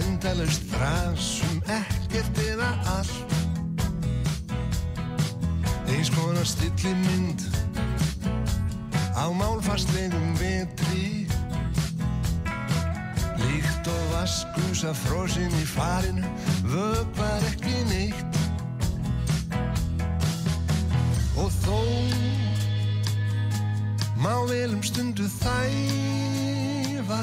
[0.00, 3.34] Endalust þrasum ekkert eða allt.
[5.90, 7.44] Eins konar stilli mynd
[9.14, 11.26] á málfastlegum vetri.
[13.40, 16.26] Líkt og vaskus af frosinn í farinu
[16.70, 18.40] vöpar ekki neitt.
[21.40, 21.78] Og þó
[24.20, 27.22] Má vel um stundu þæfa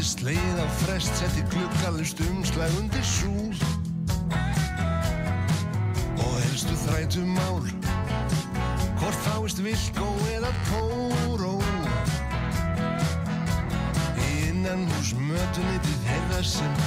[0.00, 3.52] Gæti sleið á frest, setti glukkalust umslag undir súl.
[6.16, 7.68] Og helstu þrætu mál
[8.96, 11.52] Hvort fáist vilkó eða póró
[14.24, 16.80] Í innan hús mötunitið heyrðar sem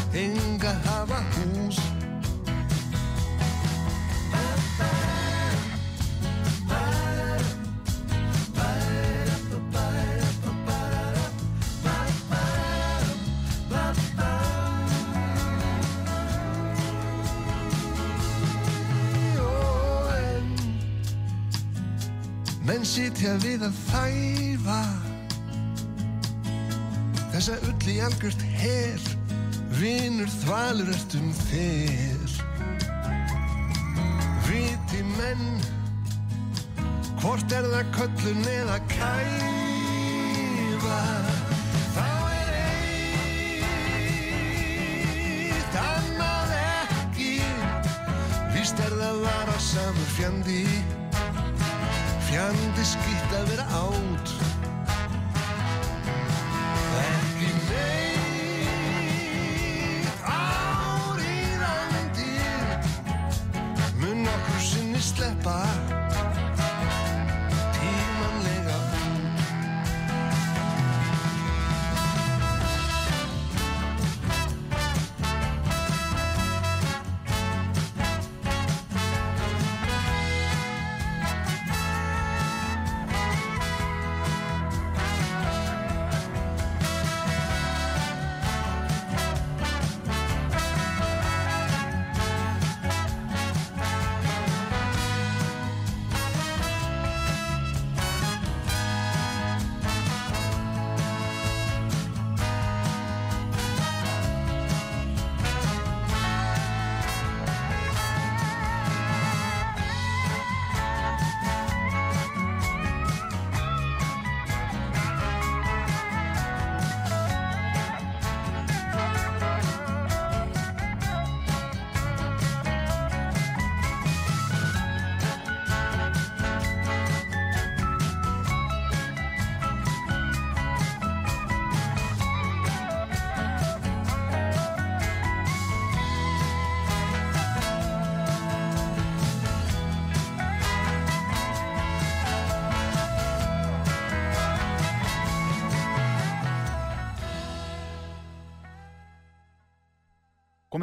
[23.23, 24.83] sitja við að þæfa.
[27.31, 28.99] Þessa ull í algjört hel
[29.79, 32.29] Vinur þvalur eftir um þér
[34.43, 35.47] Viti menn
[37.23, 40.99] Hvort er það köllun eða kæfa?
[41.95, 42.51] Þá er
[45.47, 47.39] eitt annað ekki.
[48.57, 50.72] Vist er það vara samur fjandi
[52.73, 54.52] fjandi skýtt að vera átt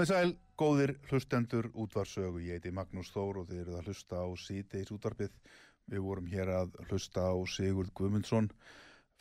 [0.00, 2.38] Komið sæl, góðir hlustendur útvarsögu.
[2.40, 5.32] Ég heiti Magnús Þór og þið eruð að hlusta á síðdeis útvarpið.
[5.92, 8.46] Við vorum hér að hlusta á Sigurd Guðmundsson,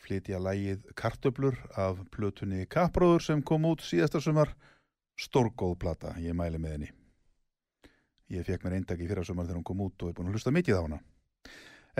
[0.00, 4.54] flytja lægið Kartöblur af plötunni Kappróður sem kom út síðasta sumar.
[5.20, 6.88] Stórgóð plata, ég mæli með henni.
[8.32, 10.38] Ég fekk mér eindag í fyrra sumar þegar hún kom út og er búin að
[10.38, 11.02] hlusta mikið á hana.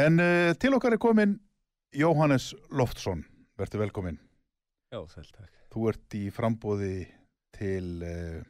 [0.06, 1.36] En uh, til okkar er komin
[1.92, 3.26] Jóhannes Loftsson.
[3.60, 4.16] Verður velkomin.
[4.88, 5.52] Já, sæl, takk.
[5.68, 6.94] Þú ert í frambóði
[7.60, 8.49] til, uh,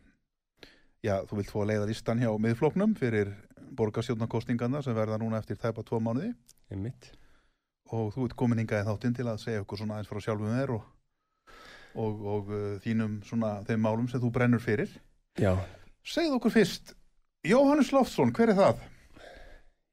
[1.04, 3.32] já, þú vilt að leiða listan hjá miðfloknum fyrir
[3.78, 6.32] borgarstjórnarkostingarna sem verða núna eftir tæpa tvo mánuði
[6.70, 7.12] Einmitt.
[7.90, 10.54] og þú ert komin hingað í þáttinn til að segja okkur svona aðeins frá sjálfum
[10.58, 10.84] þér og,
[11.94, 14.90] og, og uh, þínum svona þeim málum sem þú brennur fyrir.
[15.38, 15.54] Já,
[16.06, 16.94] Segð okkur fyrst,
[17.44, 18.78] Jóhannes Loftsson, hver er það?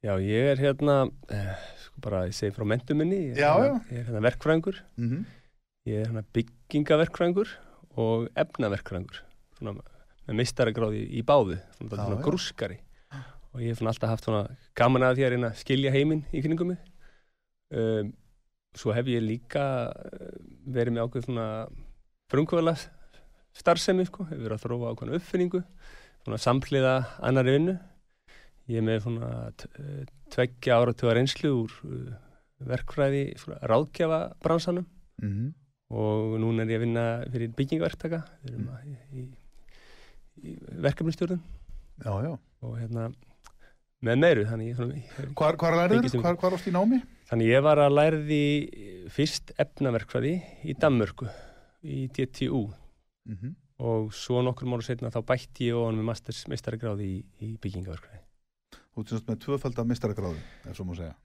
[0.05, 3.97] já, ég er hérna, eh, sko bara, ég segi frá mentuminni, ég Já, hérna, ég
[3.99, 5.25] er hérna verkfræðingur, Mm -hmm.
[5.87, 7.49] ég er hérna byggingaverkfræðingur
[7.97, 9.19] og efnaverkfræðingur,
[9.57, 9.73] svona
[10.27, 12.79] með meistaragráði í báðu, svona, svona grúskari
[13.57, 14.43] og ég hef svona alltaf haft svona
[14.77, 16.81] gaman að því að reyna að skilja heiminn í kringum mig.
[17.73, 18.11] Um,
[18.77, 20.35] svo hef ég líka eh,
[20.69, 21.47] verið með ákveð svona
[22.31, 22.75] frumkvöla
[23.57, 25.63] starfsemi, sko, hef verið að þróa ákveðna uppfinningu,
[26.21, 26.93] svona samhliða
[27.25, 27.77] annari vinnu.
[28.69, 30.03] Ég er með svona eh,
[30.35, 32.13] tveggja áratuga reynslu úr uh,
[32.67, 33.23] verkfræði,
[33.65, 34.85] ráðgjafa bransanum
[35.17, 35.53] Mm -hmm.
[35.97, 38.81] og núna er ég að vinna fyrir byggingaverktaka, við erum að,
[39.17, 39.23] í
[40.87, 41.41] verkefnistjórnum
[42.61, 43.09] og hérna
[44.05, 44.43] með meiru,
[45.35, 46.09] Hvar, hvar lærður?
[46.21, 47.01] Hvar, hvar ást í námi?
[47.27, 48.41] þannig ég var að því
[49.11, 51.27] fyrst efnaverkfræði í Danmörku
[51.83, 52.67] í DTU
[53.27, 53.55] Mm -hmm.
[53.83, 57.57] og svo nokkur mánu setna þá bætti ég og hann með masters meistaragráði í, í
[57.59, 58.21] byggingaverkfræði.
[58.95, 60.39] Þú semst með tvöfald af mistaragráðu,
[60.69, 61.15] ef svo má segja.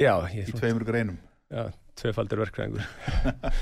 [0.00, 1.18] Já, ég Í tveimur greinum.
[1.50, 2.82] Já, tvöfaldur verkfræðingur.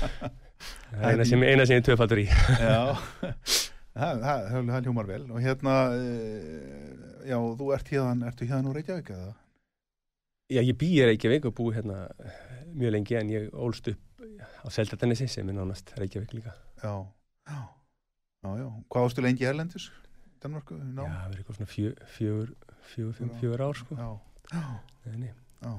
[0.95, 2.25] Það er eina sem, eina sem ég er tvöfaldur í.
[2.59, 2.97] Já,
[3.95, 4.23] það,
[4.69, 9.33] það hljómar vel og hérna, uh, já, þú ert hérna, ertu hérna úr Reykjavík eða?
[10.53, 12.03] Já, ég býi Reykjavík og búi hérna
[12.75, 14.01] mjög lengi en ég ólst upp
[14.61, 16.53] á Seldartanesi sem er nánast Reykjavík líka.
[16.83, 16.93] Já,
[17.49, 17.61] já,
[18.43, 18.67] já, já.
[18.91, 19.87] Hvað ástu lengi erlendis?
[20.43, 20.75] Danmarku?
[20.77, 21.03] Já, Ná?
[21.07, 22.49] það verður eitthvað svona fjö, fjögur,
[22.91, 23.37] fjögur, fimm, Já.
[23.41, 23.95] fjögur ár sko.
[23.97, 24.09] Já,
[24.53, 24.65] já,
[25.15, 25.31] Nei,
[25.61, 25.71] já,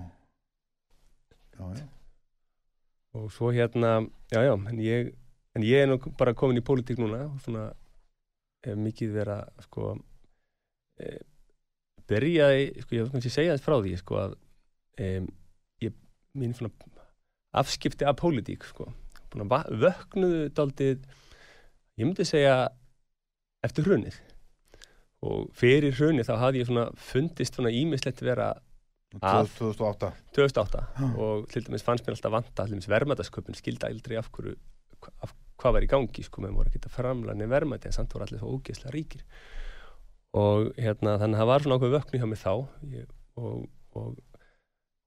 [1.58, 1.86] já, já.
[3.16, 3.92] Og svo hérna,
[4.32, 5.12] já, já, en ég,
[5.56, 7.68] en ég er nú bara komin í pólitík núna og svona
[8.74, 9.88] mikið verið að sko
[11.00, 11.12] e,
[12.10, 14.36] byrjaði, sko ég kannski segja þess frá því sko að
[14.98, 15.10] e,
[15.84, 15.96] ég,
[16.38, 16.72] mín svona
[17.56, 18.90] afskipti af pólitík sko,
[19.32, 21.06] búin að vöknuðu daldið,
[21.96, 22.56] ég myndi segja
[23.64, 24.18] eftir hrunið
[25.26, 28.52] og fyrir hrunið þá hafði ég svona fundist svona ímislegt vera
[29.22, 30.10] Að- 2008.
[30.36, 31.06] 2008 Já.
[31.16, 34.56] og til dæmis fannst mér alltaf vanta til dæmis verðmætasköpun skilda aldrei af hverju
[35.24, 38.26] af, hvað var í gangi sko með voru að geta framlæni verðmæti en samt voru
[38.26, 39.25] allir svo ógeðslega ríkir.
[40.37, 42.53] Og hérna þannig að það var svona ákveð vöknu hjá mig þá.
[42.93, 43.62] Ég, og,
[43.97, 44.19] og,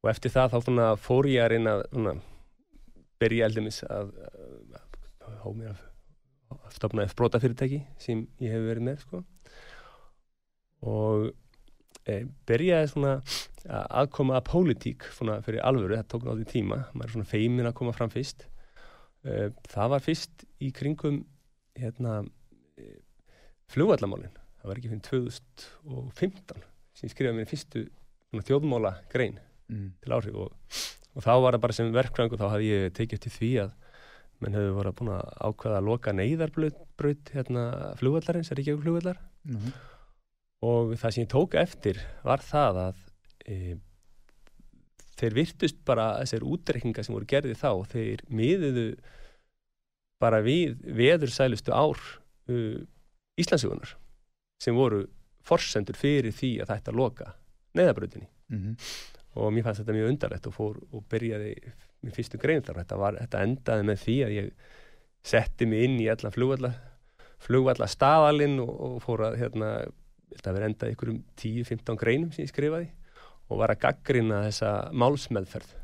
[0.02, 2.24] og eftir það þá fór ég að reyna að
[3.20, 4.14] byrja eldumis að,
[4.80, 4.98] að,
[5.28, 5.84] að há mér að,
[6.56, 9.24] að stopna eftir brotafyrirtæki sem ég hef verið með sko.
[10.90, 11.28] Og
[12.08, 13.18] e, byrjaði svona
[13.68, 16.80] að aðkoma að pólitík fyrir alvöru, það tók náttúrulega tíma.
[16.94, 18.48] Maður er svona feimin að koma fram fyrst
[19.24, 21.22] það var fyrst í kringum
[21.80, 22.20] hérna
[22.80, 23.00] eh,
[23.72, 26.64] flugvallamálin, það var ekki fyrir 2015
[27.00, 27.86] sem skrifaði mér fyrstu
[28.48, 29.92] þjóðmála grein Mm.
[30.02, 30.54] til áhrif og,
[31.14, 33.74] og þá var það bara sem verkfræðingur þá hafði ég tekið eftir því að
[34.42, 37.66] menn hefur voru búin að ákveða að loka neyðarbraut hérna
[38.00, 39.74] flugvallarins, er ekki ekki flugvallar Mhm.
[40.66, 43.04] og það sem ég tók eftir var það að
[43.46, 43.78] e,
[45.20, 48.88] þeir virtust bara þessir útrekningar sem voru gerði þá þeir miðuðu
[50.20, 52.00] bara við veðursælustu ár
[52.50, 52.80] uh,
[53.40, 53.94] Íslandsögunar
[54.60, 55.06] sem voru
[55.48, 57.34] forsendur fyrir því að þetta loka
[57.78, 58.72] neðabrautinni Mhm.
[59.38, 61.52] og mér fannst þetta mjög undarlegt og fór og byrjaði
[62.02, 62.80] mér fyrstu grein þar.
[62.82, 64.48] Þetta, var, þetta endaði með því að ég
[65.30, 66.72] setti mig inn í allan flugvalla
[67.46, 69.70] flugvalla staðalinn og, og fór að hérna,
[70.34, 72.90] þetta verið endað ykkur um 10-15 greinum sem ég skrifaði
[73.50, 75.76] og var að gaggrina þessa málsmeðferð.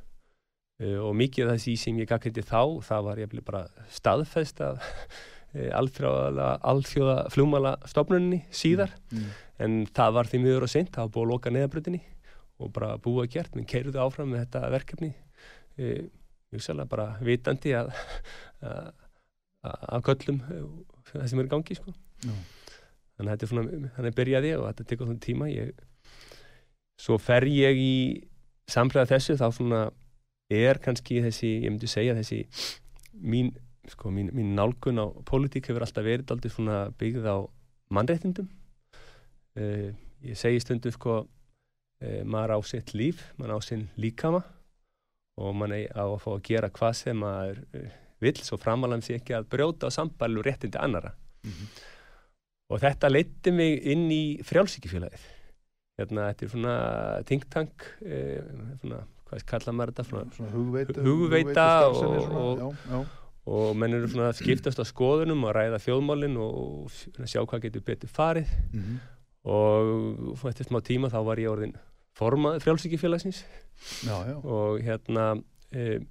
[0.82, 3.64] Uh, og mikið af þessi sem ég gaggrindi þá, það var ég bara
[3.96, 4.82] staðfest að
[5.58, 8.94] uh, alþjóða, alþjóða flugmála stofnunni síðar.
[9.12, 9.32] Mm.
[9.66, 12.02] en það var því miður og seint, það var búið að loka neðabrutinni
[12.60, 15.10] og bara búið að gert, menn keirðu áfram með þetta verkefni.
[15.76, 15.96] E,
[16.52, 17.90] mjög sérlega bara vitandi að
[18.72, 18.94] að
[19.66, 20.68] að köllum eh,
[21.12, 21.94] það sem er í gangi sko.
[22.26, 25.50] Þannig að þetta er svona þannig byrjaði ég og þetta tekur svona tíma.
[25.52, 25.84] Ég,
[27.02, 27.94] svo fer ég í
[28.72, 29.82] samlega þessu þá svona
[30.54, 32.44] er kannski þessi, ég myndi segja þessi
[33.22, 33.52] mín,
[33.90, 37.38] sko, mín, mín nálgun á pólitík hefur alltaf verið aldrei svona byggð á
[37.94, 38.48] mannréttindum.
[39.56, 39.92] Uh,
[40.26, 44.42] ég segi stundum sko uh, maður á sitt líf, maður á sinn líkama
[45.40, 47.86] og maður á að fá að gera hvað sem maður uh,
[48.24, 51.14] vill svo framalega sé ekki að brjóta á sambælu réttindi annara
[51.46, 51.66] Mhm.
[52.74, 55.26] og þetta leiti mig inn í frjálsíkifélagið
[56.00, 56.74] hérna, þetta er svona
[57.30, 58.42] think tank uh,
[58.82, 63.06] svona, hvað kalla maður þetta svona, svona hugveita, Hugveita starfsemi og- og- já, já.
[63.56, 66.92] og menn eru svona að skiptast á skoðunum og ræða þjóðmálin og
[67.30, 69.00] sjá hvað getur betur farið Mhm.
[69.46, 71.76] og eftir smá tíma þá var ég orðin
[72.18, 73.44] formað frjálsíkifélagsins
[74.08, 74.36] já, já.
[74.44, 75.26] og hérna
[75.76, 76.08] um,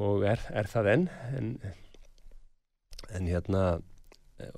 [0.00, 1.48] og er, er það enn en,
[3.12, 3.82] en hérna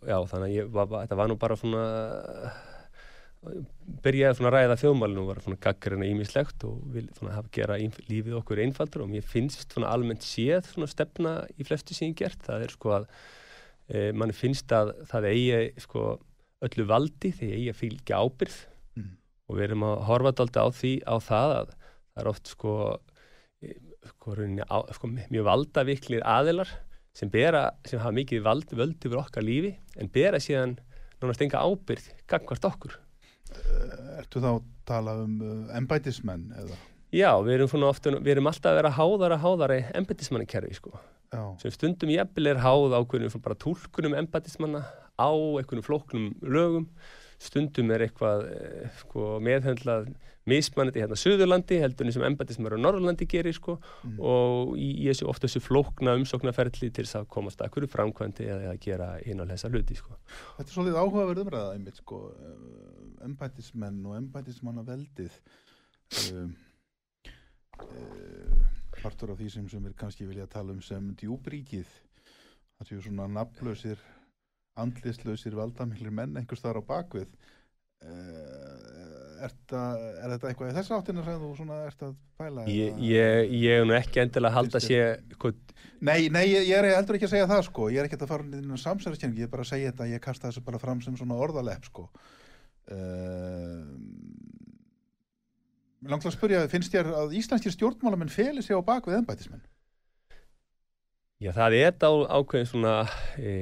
[0.07, 1.85] já þannig að var- þetta var nú bara svona
[3.43, 7.79] byrjaði svona að ræða þjóðmálinu og var svona gaggarina ímislegt og vil svona hafa gera
[7.81, 12.45] lífið okkur einfaldur og mér finnst svona almennt séð svona stefna í flestu hef gert
[12.47, 13.09] það er sko að
[13.91, 16.05] e, mann finnst að það eigi sko
[16.63, 18.61] öllu valdi þegar eigi að fylgja ábyrð
[18.93, 19.11] Mhm.
[19.49, 22.73] og við erum að horfa dálta á því á það að það er oft sko,
[23.65, 23.75] e,
[24.13, 26.69] sko, rauninni á, sko mjög valdaviklir aðilar
[27.17, 30.77] sem bera, sem hafa mikið vald, völd yfir okkar lífi en bera síðan
[31.21, 32.99] nánast enga ábyrð gangvart okkur.
[34.19, 36.79] Ertu þá að tala um uh, embætismenn eða?
[37.13, 40.95] Já, við erum, ofta, við erum alltaf að vera háðara háðara í embætismannakerfi sko.
[41.61, 44.83] Sem stundum jafnvel er háð ákveðnum svona bara túlkunum embætismanna
[45.17, 46.87] á einhvernum flóknum lögum
[47.43, 50.13] stundum er eitthvað eh, sko, meðhendlað
[50.51, 54.17] mismannandi hérna Suðurlandi heldur en sem embætismar á Norrlandi gerir sko Mm.
[54.19, 58.73] og í, þessu ofta þessu flókna umsóknarferli til þess að komast að hverju framkvæmdi eða
[58.73, 60.17] að gera einu af þessa hluti sko.
[60.57, 65.39] þetta er svolítið áhugaverð umræða einmitt sko, uh, embætismenn og embætismanna veldið
[66.33, 66.51] um,
[67.79, 68.67] uh,
[69.03, 73.29] partur af því sem sem er kannski vilja tala um sem djúbríkið það séu svona
[73.31, 74.03] nafnlausir
[74.81, 77.29] andlislausir valdamiklir menn einhvers þar á bakvið
[78.03, 83.01] er, það, er þetta eitthvað í þess áttina sem þú svona ert að pæla Ég,
[83.05, 85.01] ég, ég er nú ekki endilega að halda sé
[86.03, 88.33] Nei, nei, ég, ég er heldur ekki að segja það sko, ég er ekki að
[88.33, 91.03] fara inn í samsæðiskenning, ég er bara að segja þetta, ég kasta þessu bara fram
[91.05, 92.09] sem svona orðalepp sko.
[92.91, 93.85] Uh,
[96.03, 99.63] Mér langt að spyrja, finnst þér að íslenskir stjórnmálamenn feli sig á bak við embætismenn?
[101.43, 102.95] já það er þetta ákveðin svona
[103.39, 103.53] e,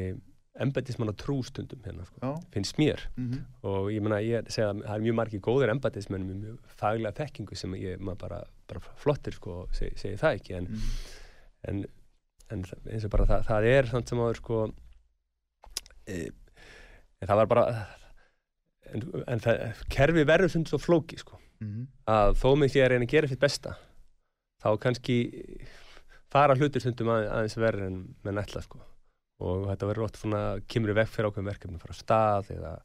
[0.61, 3.03] embætismanna trústundum hérna sko, finnst mér.
[3.17, 6.75] Mm og ég meina, ég segja að það er mjög margir góðir embætismenn með mjög
[6.81, 8.39] faglega þekkingu sem ég, maður bara,
[8.69, 10.93] bara flottir sko, segi, segi það ekki en, mm.
[11.73, 11.83] en,
[12.55, 14.61] en það- eins og bara það, það er samt sem áður sko
[16.09, 16.19] e,
[17.27, 17.67] það var bara
[18.91, 21.37] en, en það, kerfi verður sem svo flóki sko.
[21.61, 21.85] Mm.
[22.09, 23.75] að þó með því að reyna að gera sitt besta
[24.65, 25.17] þá kannski
[26.33, 28.81] fara hlutir stundum að, aðeins verður en með nætla sko
[29.41, 32.77] og þetta verður ótt svona kemur í vekk fyrir ákveðum verkefni frá stað eða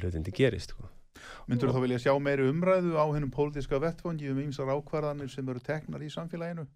[0.00, 0.90] hlutindi gerist sko.
[1.48, 5.48] Myndur þú þá vilja sjá meiri umræðu á hennum pólitíska vettfangi um ýmsar ákvarðanir sem
[5.48, 6.66] eru teknar í samfélaginu?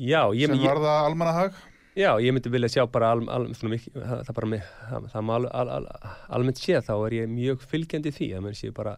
[0.00, 1.56] Já, ég, sem varða almannahag?
[1.96, 5.08] já, ég myndi vilja sjá bara al, al, svona mikið, það, það bara með, það,
[5.14, 5.88] það má al, al, al,
[6.36, 8.94] almennt sé þá er ég mjög fylgjandi því að menn sé bara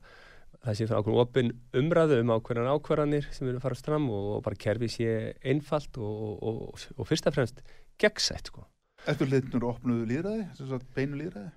[0.63, 4.45] það sé ákveðin opin umræðu um ákveðan ákvarðanir sem eru að fara fram og, og
[4.47, 7.65] bara kerfi sé einfalt og, og, og, og fyrst og fremst
[8.03, 8.67] gegnsætt sko.
[9.11, 11.51] Eftir hlutnur opnuðu líðræði, sem sagt beinu líðræði?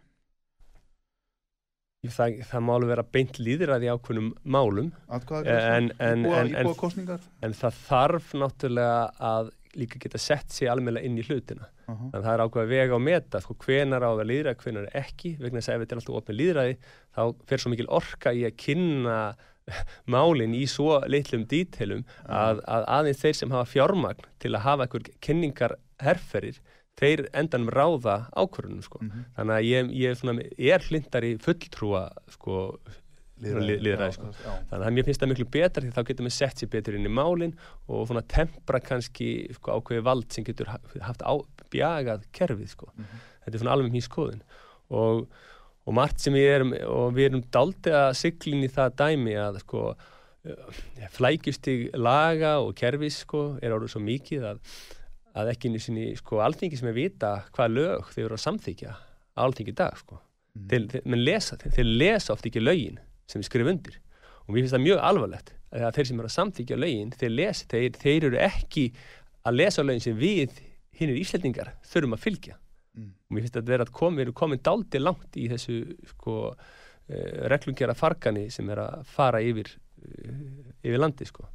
[2.14, 5.78] það, það má alveg vera beint líðræði ákveðnum málum Atkvæðagreiðsla?
[5.78, 6.56] En- en- en-
[7.42, 11.96] en- það þarf náttúrulega að líka geta sett sig almennilega inn í hlutina Aha.
[11.96, 14.62] þannig að það er ákveð að vega og meta sko, hvenar á að vera líðræði,
[14.64, 16.78] hvenar ekki vegna þess að ef þetta er alltaf opið líðræði
[17.18, 19.18] þá fer svo mikil orka í að kynna
[20.14, 24.86] málin í svo litlum dítelum að, að aðeins þeir sem hafa fjármagn til að hafa
[24.86, 25.75] einhver kynningar
[26.06, 26.62] herferir,
[27.00, 29.00] þeir endanum ráða ákvörunum sko.
[29.04, 29.25] Mhm.
[29.38, 32.80] þannig að ég, ég er, svona, er hlindar í fulltrúa sko,
[34.08, 34.30] já, sko.
[34.72, 37.06] Þannig að mér finnst það miklu betra því þá getum við sett sér betur inn
[37.10, 37.52] í málinn
[37.92, 41.36] og svona tempra kannski sko, ákveði vald sem getur ha- haft á,
[41.70, 42.88] bjagað kerfið sko.
[42.96, 43.20] Mhm.
[43.44, 44.42] Þetta er svona alveg mín skoðun
[44.90, 45.28] og,
[45.86, 49.60] og margt sem við erum og við erum daldið að siglin í það dæmi að
[49.66, 49.96] sko
[51.16, 54.60] flækjustig laga og kerfis sko er orðið svo mikið að,
[55.36, 58.96] að ekki einu sinni sko alþingi sem er vita hvað lög þeir eru að samþykja
[59.46, 60.20] alþingi í dag sko.
[60.56, 60.68] Mhm.
[60.72, 64.00] Þeir, menn lesa, þeir, þeir lesa oft ekki lögin sem við skrifum undir
[64.46, 67.65] og mér finnst það mjög alvarlegt að þeir sem eru að samþykja lögin þeir, lesa,
[67.74, 68.86] þeir, þeir eru ekki
[69.46, 70.62] að lesa lögin sem við
[70.96, 72.56] hinnir íslendingar þurfum að fylgja
[72.96, 73.12] Mm.
[73.12, 75.80] og mér finnst þetta vera að komi, við erum komin dáldi langt í þessu
[76.13, 81.50] sko, uh, reglungjara fargani sem er að fara yfir, uh, yfir landi sko.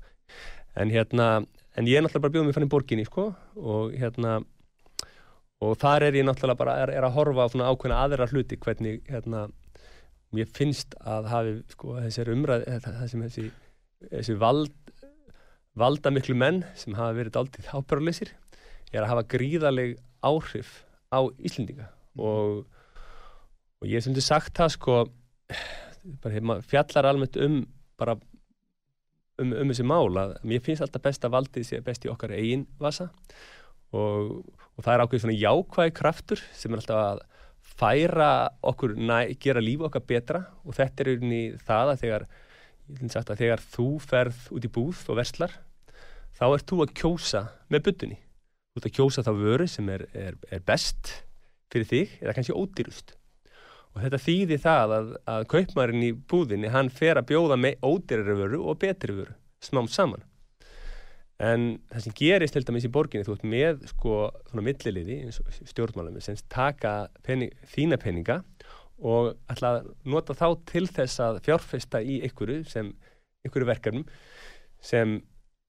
[0.77, 1.45] en hérna
[1.81, 4.41] en ég er náttúrulega bara bjóð mig fann í borginni sko, og hérna
[5.65, 9.01] og þar er ég náttúrulega bara er, er að horfa á ákveðna aðra hluti hvernig
[9.09, 9.47] hérna,
[10.37, 13.47] mér finnst að hafi sko, þessir umræð þessum þessi,
[14.11, 14.77] þessi vald,
[15.81, 18.35] valda miklu menn sem hafa verið aldrei ábyrguleysir
[18.93, 20.81] er að hafa gríðaleg áhrif
[21.13, 21.89] á Íslendinga.
[22.21, 22.65] Og,
[23.81, 24.97] og ég hef sem þið sagt það sko
[26.23, 27.63] bara, fjallar almennt um
[28.01, 28.17] bara
[29.43, 32.67] um, um þessi mála mér finnst alltaf best að valdið sé best í okkar eigin
[32.81, 33.11] vasa.
[33.91, 34.39] Og,
[34.77, 37.25] og það er ákveð svona jákvæði kraftur sem er alltaf að
[37.81, 38.31] færa
[38.67, 40.45] okkur, næ, gera lífa okkar betra.
[40.65, 42.29] Og þetta er unni það að þegar,
[43.25, 45.59] að þegar þú ferð út í búð og verslar
[46.41, 50.07] þá ert þú að kjósa með byttunni þú ert að kjósa þá vöru sem er,
[50.17, 51.15] er, er best
[51.73, 53.17] fyrir þig eða kannski ódýrust
[54.01, 58.37] og þetta þýðir það að, að kaupmarinn í búðinni hann fer að bjóða með ódýrari
[58.39, 60.25] vöru og betri vöru smám saman.
[61.41, 64.17] En það sem gerist til dæmis í borginni, þú ert með sko
[64.49, 65.19] svona milliliði
[65.69, 68.41] stjórnmálum sem taka pening, þína peninga
[69.01, 72.93] og ætla að nota þá til þess að fjárfesta í einhverju sem,
[73.45, 74.09] einhverju verkefnum
[74.85, 75.19] sem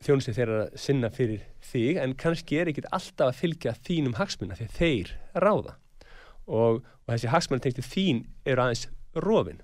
[0.03, 4.67] þjónusið þeirra sinna fyrir þig en kannski er ekkit alltaf að fylgja þínum hagsmunna því
[4.67, 5.77] að þeir ráða
[6.47, 8.87] og, og þessi hagsmunna tengstu þín eru aðeins
[9.21, 9.61] rofin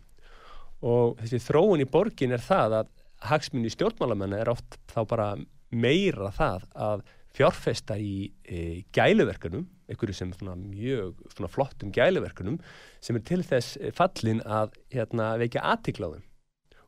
[0.85, 2.91] og þessi þróun í borgin er það að
[3.27, 5.29] hagsmunni stjórnmálamanna er oft þá bara
[5.73, 7.05] meira það að
[7.37, 12.57] fjárfesta í e, gæluverkunum, einhverju sem svona mjög svona flottum gæluverkunum
[13.03, 16.23] sem er til þess fallin að hérna, veikja aðtikláðum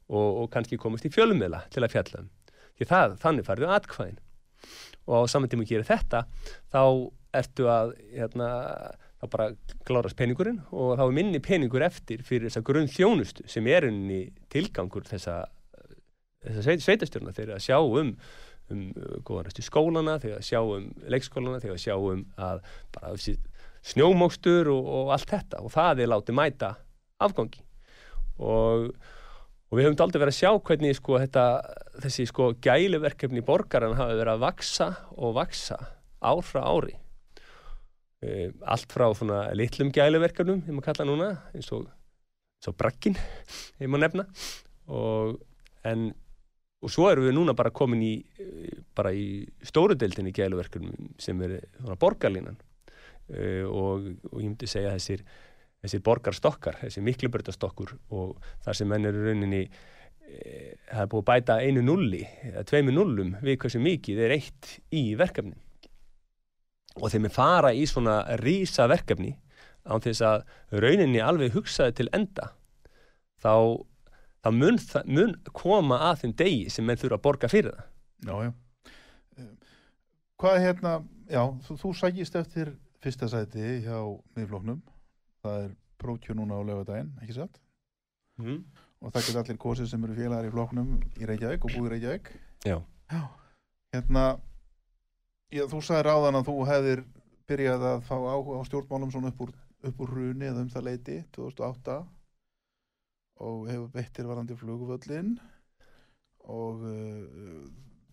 [0.10, 2.32] og, og kannski komast í fjölumila til að fjalla um.
[2.80, 4.20] Því það, þannig farðu aðkvæðin
[5.10, 6.24] og á saman tíma að gera þetta
[6.74, 6.84] þá
[7.40, 8.50] ertu að hérna,
[9.20, 9.48] þá bara
[9.88, 14.22] klárast peningurinn og þá er minni peningur eftir fyrir þessa grunn þjónustu sem er unni
[14.52, 15.42] tilgangur þessa,
[16.46, 18.16] þessa sveitastjórna þegar að sjá um
[18.70, 22.62] um uh, góðan restu skólana, þegar sjá um leikskólana, þegar sjá um að
[22.96, 23.16] bara
[23.90, 25.64] snjómókstur og, og allt þetta.
[25.66, 26.74] Og það er látið mæta
[27.24, 27.64] afgangi.
[28.40, 28.90] Og,
[29.70, 31.46] og við höfum aldrei verið að sjá hvernig sko, þetta,
[32.06, 35.80] þessi sko, gæluverkefni í borgaran hafi verið að vaksa og vaksa
[36.20, 36.98] ár frá ári
[38.24, 41.86] e, allt frá svona litlum gæluverkefnum, ég maður kalla núna eins og,
[42.68, 43.18] og brakkin
[43.82, 44.28] ég maður nefna.
[44.90, 45.38] Og
[45.88, 46.10] en
[46.80, 48.14] og svo erum við núna bara komin í
[48.96, 51.60] bara í stóru deildinni gæluverkunum sem er
[52.00, 52.60] borgarlínan.
[53.30, 55.22] Uh, og, og ég myndi segja þessir,
[55.84, 61.28] þessir borgarstokkar, þessir miklubröðastokkur og þar sem menn eru rauninni uh, það er búið að
[61.28, 65.60] bæta einu nulli, eða tveimu nullum við hversu mikið er eitt í verkefni
[67.00, 69.36] og þegar við fara í svona rísa verkefni
[69.90, 70.44] án þess að
[70.84, 72.52] rauninni alveg hugsaði til enda
[73.42, 73.54] þá
[74.44, 77.88] það mun, mun koma að þeim degi sem menn þurfa að borga fyrir það.
[78.28, 78.52] Já, já.
[80.40, 80.92] Hvað er hérna,
[81.28, 82.72] já, þú, þú sækist eftir
[83.04, 83.98] fyrsta sæti hjá
[84.38, 84.80] miðfloknum,
[85.44, 87.60] það er prótjó núna á lögadaginn, ekki satt?
[88.40, 88.62] Mm.
[89.04, 92.32] Og það getur allir kosið sem eru félagar í floknum í Reykjavík og búið Reykjavík.
[92.68, 92.78] Já.
[93.12, 93.22] Já,
[93.96, 94.26] hérna,
[95.54, 97.04] já, þú sagði ráðan að þú hefðir
[97.50, 99.54] byrjað að fá áhuga á stjórnmálum svona upp úr,
[99.90, 102.00] upp úr runi eða um það leiti 2008
[103.40, 105.34] og hefur beittir varandi flugvöllin
[106.50, 107.66] og uh,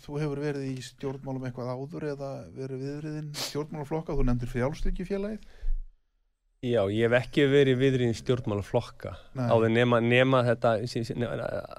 [0.04, 5.48] þú hefur verið í stjórnmálum eitthvað áður eða verið viðriðin stjórnmálaflokka, þú nefndir frjálstykjufélagið
[6.64, 10.78] Já, ég hef ekki verið viðriðin stjórnmálaflokka á því nema, nema þetta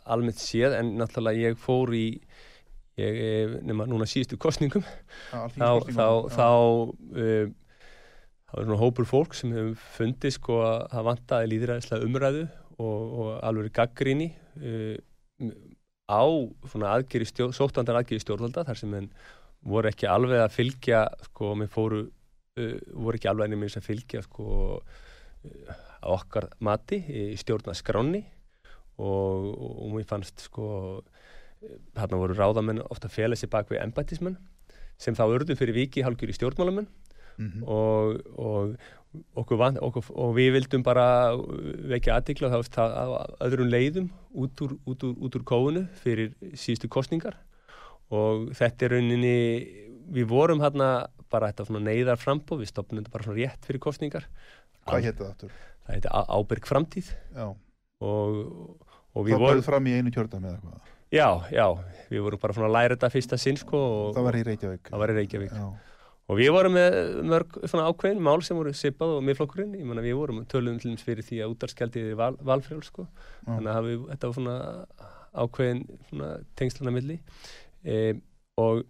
[0.06, 2.06] almennt séð en náttúrulega ég fór í
[3.01, 7.49] ég, nema núna síðustu kostningum ja, þá þá, þá uh,
[8.47, 12.45] það var svona hópur fólk sem hefur fundið sko að það vantaði líðræðislega umræðu
[12.77, 14.29] og, og alveg gaggríni
[14.62, 14.95] uh,
[16.07, 19.10] á aðgeri stjórn, sóttandar aðgeri stjórnvalda þar sem henn
[19.67, 24.23] voru ekki alveg að fylgja sko, með fóru uh, voru ekki alveg einnig að fylgja
[24.25, 24.47] sko
[24.79, 25.75] uh,
[26.07, 28.23] okkar mati í stjórnaskráni
[28.97, 30.69] og, og, og mér fannst sko
[31.98, 34.38] hérna voru ráðamenn ofta að fela sér bak við embætismenn
[34.98, 36.88] sem þá urðu fyrir viki halgjur í stjórnmálamenn.
[37.38, 37.63] Mm -hmm.
[37.70, 38.78] og, og
[39.38, 41.36] okkur vant okkur, og við vildum bara
[41.91, 43.06] vekja aðtikla þá á
[43.46, 47.38] öðrum leiðum út úr, út, úr, út úr kóunu fyrir síðustu kostningar
[48.10, 49.38] og þetta er rauninni
[50.10, 53.84] við vorum hérna bara þetta svona neyðar frambóð, við stopnum þetta bara svona rétt fyrir
[53.86, 54.28] kostningar
[54.88, 55.56] Hvað hétti það aftur?
[55.88, 57.10] Það hétti Áberg framtíð.
[57.36, 57.48] Já.
[58.08, 58.38] Og,
[59.13, 61.65] og við vorum Það bæði fram í einu kjörðan með eitthvað Já, já,
[62.12, 63.80] við vorum bara að læra þetta fyrsta sinn sko
[64.15, 64.89] Það var í Reykjavík.
[64.89, 65.54] Það var í Reykjavík.
[65.56, 65.67] Já.
[66.28, 70.17] Og við vorum með mörg ákveðin mál sem voru sipað og miðflokkurinn, ég menna við
[70.20, 73.54] vorum dæmis fyrir því að útarskjaldið er val, valfrjál sko, mm.
[73.54, 74.58] þannig að við, þetta var svona
[75.38, 77.20] ákveðin svona tengslana milli.
[77.88, 77.96] E,
[78.60, 78.84] og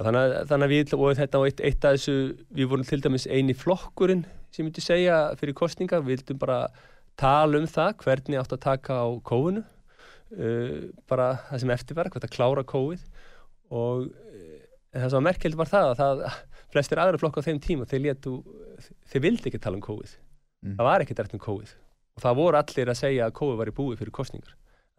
[0.00, 2.12] Já, þannig, að, þannig að við, og þetta var eitt, eitt af þessu,
[2.56, 4.22] við vorum til dæmis eini flokkurinn
[4.54, 6.60] sem myndi segja fyrir kostninga, við vildum bara
[7.20, 9.64] tala um það, hvernig átt að taka á kóinu,
[10.36, 13.04] uh, bara það sem eftirverk, hvað það klára kóið
[13.70, 14.56] og uh,
[14.94, 16.24] það sem var merkeld var það að það,
[16.70, 18.36] flestir aðra flokk á þeim tíma, þeir létu,
[19.10, 20.16] þeir vildi ekki tala um kóið,
[20.60, 20.74] Mm.
[20.76, 21.70] það var ekki dært um kóið
[22.18, 24.50] og það voru allir að segja að kóið var í búið fyrir kostningar.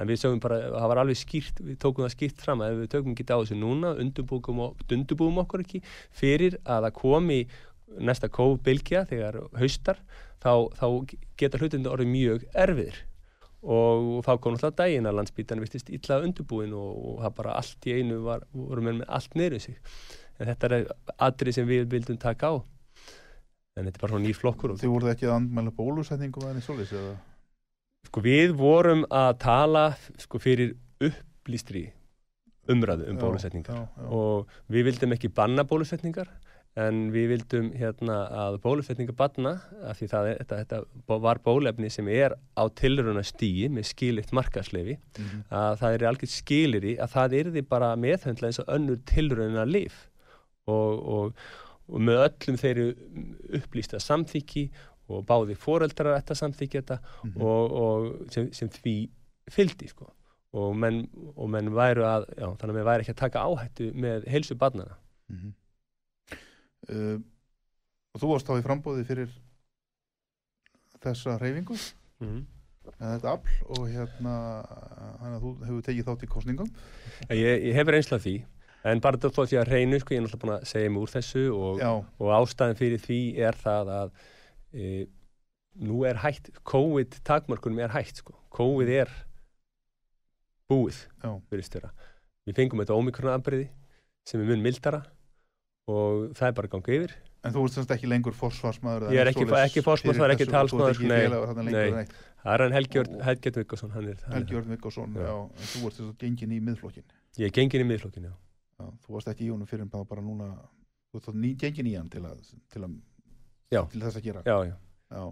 [0.01, 2.87] En við sögum bara, það var alveg skýrt, við tókum það skýrt fram að við
[2.95, 5.83] tökum ekki á þessu núna, undurbúum, okkur ekki
[6.17, 7.37] fyrir að það komi
[8.01, 10.01] næsta kófbylgja þegar haustar,
[10.41, 10.87] þá, þá
[11.37, 12.97] geta hlutinu orðið mjög erfiðir
[13.61, 17.87] og þá kom náttúrulega daginn að landsbítan vistist illa undurbúin og, og það bara allt
[17.87, 19.77] í einu var, voru með allt niður sig.
[20.41, 20.93] En þetta er
[21.29, 22.53] atrið sem við vildum taka á.
[23.77, 24.75] En þetta er bara svona nýr flokkur.
[24.81, 27.15] Þið voruð ekki að andmæla bólusetningum eða svoleiðis eða?
[28.09, 29.83] Sko við vorum að tala
[30.19, 31.85] sko fyrir upplýstri
[32.71, 33.77] umræðu um já.
[34.09, 36.29] og við vildum ekki banna bólusetningar
[36.79, 39.51] en við vildum hérna að bólusetningar banna
[39.89, 44.31] af því það er, þetta, þetta var bólefni sem er á tilruna stíi með skilitt
[44.31, 45.41] markaslefi Mhm.
[45.51, 50.07] að það er algjört skiliri að það yrði bara meðhöndla eins og önnur tilruna lif
[50.67, 51.33] og, og,
[51.91, 52.87] og með öllum þeirri
[53.59, 54.69] upplýsta samþykki
[55.11, 57.41] og báði foreldrar þetta samþykki þetta Mhm.
[57.41, 59.09] og, og sem, sem því
[59.51, 60.07] fylgdi sko.
[60.53, 63.91] og, menn, og menn væru að já, þannig að menn væri ekki að taka áhættu
[63.95, 64.95] með heilsu barnana
[65.31, 65.53] Mhm.
[66.89, 67.19] Uh,
[68.11, 69.29] og þú varst þá í frambóði fyrir
[71.01, 72.41] þessa reyfingu mm -hmm.
[72.97, 74.33] þetta afl og hérna
[75.21, 76.73] að þú hefur tekið þátt í kostningum
[77.29, 78.35] ég, ég hef reynslað því
[78.83, 81.13] en bara þó því að reynu sko, ég er náttúrulega búin að segja mig úr
[81.15, 81.81] þessu og,
[82.17, 84.13] og ástæðan fyrir því er það að
[84.73, 85.05] e,
[85.85, 88.33] nú er hægt COVID takmörkunum er hægt sko.
[88.49, 89.11] COVID er
[90.69, 91.05] búið
[91.49, 91.93] fyrir störa
[92.47, 93.37] við fengum þetta ómikrona
[94.25, 95.03] sem er mun mildara
[95.91, 99.21] og það er bara gangið yfir en þú ert semst ekki lengur forsvarsmaður eða Ég
[99.23, 102.05] er ekki- ekki forsvarsmaður, fyrir ekki þessu, talsmaður, ekki nei, félagur nei.
[102.43, 105.25] það er hann Helgjörn Og- Helgjörn hann er, hann er, Viggason, Já.
[105.25, 107.03] já, en þú ert að gengin í miðflokkin
[107.41, 108.35] ég er gengin í miðflokkinu já.
[108.79, 110.51] já, þú varst ekki í honum fyrir en bara, bara núna
[111.11, 112.37] þú ert þá ný gengin í hann til að
[112.69, 112.99] til, að,
[113.71, 113.81] Já.
[113.89, 114.75] til þess að gera Já, já.
[115.11, 115.23] já.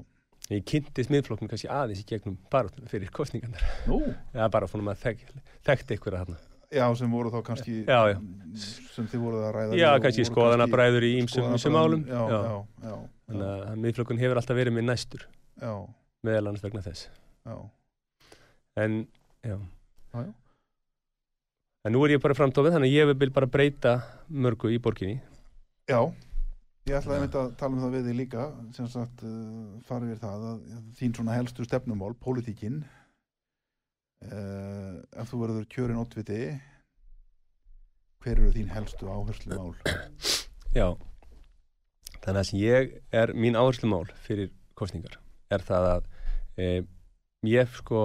[0.50, 4.00] ég kynntist miðflokkinu kannski aðeins í gegnum baráttuna fyrir kostningarnar Nú,
[4.34, 5.26] það er bara fórum að þek,
[5.68, 6.38] þekkti ykkur að þarna
[6.74, 8.18] já, sem voru þá kannski Já, já.
[8.94, 10.26] sem þið voruð að ræða já, og kannski
[11.10, 12.06] í ýmsum ýmsum málum.
[12.08, 12.96] Já, já, já, já,
[13.30, 15.26] þannig að miðflokkun hefur alltaf verið með næstur.
[16.26, 17.10] Meðal annars vegna þess.
[18.80, 19.02] En,
[19.46, 19.58] já.
[21.88, 23.94] En nú er ég bara framtofið þannig að ég vil bara breyta
[24.30, 25.22] mörgu í borginni.
[25.90, 26.02] Já.
[26.90, 29.34] Ég ætlaði einmitt að tala um það við þig líka sem sagt uh,
[29.86, 30.62] farið við það að
[30.98, 32.80] þín svona helstu stefnumál, pólitíkin
[34.28, 36.42] uh, ef þú verður kjörin ótviti
[38.20, 39.76] hver eru þín helstu áherslu mál
[40.76, 40.94] Já,
[42.22, 45.18] þannig að sem ég er mín áherslumál fyrir kostningar
[45.50, 46.10] er það að
[46.60, 46.66] e,
[47.50, 48.04] ég sko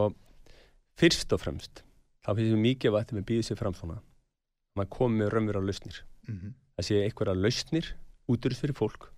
[0.98, 1.85] fyrst og fremst
[2.24, 5.61] þá finnst ég mikið vatn með býðið sér fram svona að maður komi með raunveru
[5.62, 5.98] á lausnir.
[6.27, 6.55] Mm -hmm.
[6.74, 7.87] það sé einhverja lausnir
[8.29, 9.11] útrúst fyrir fólk.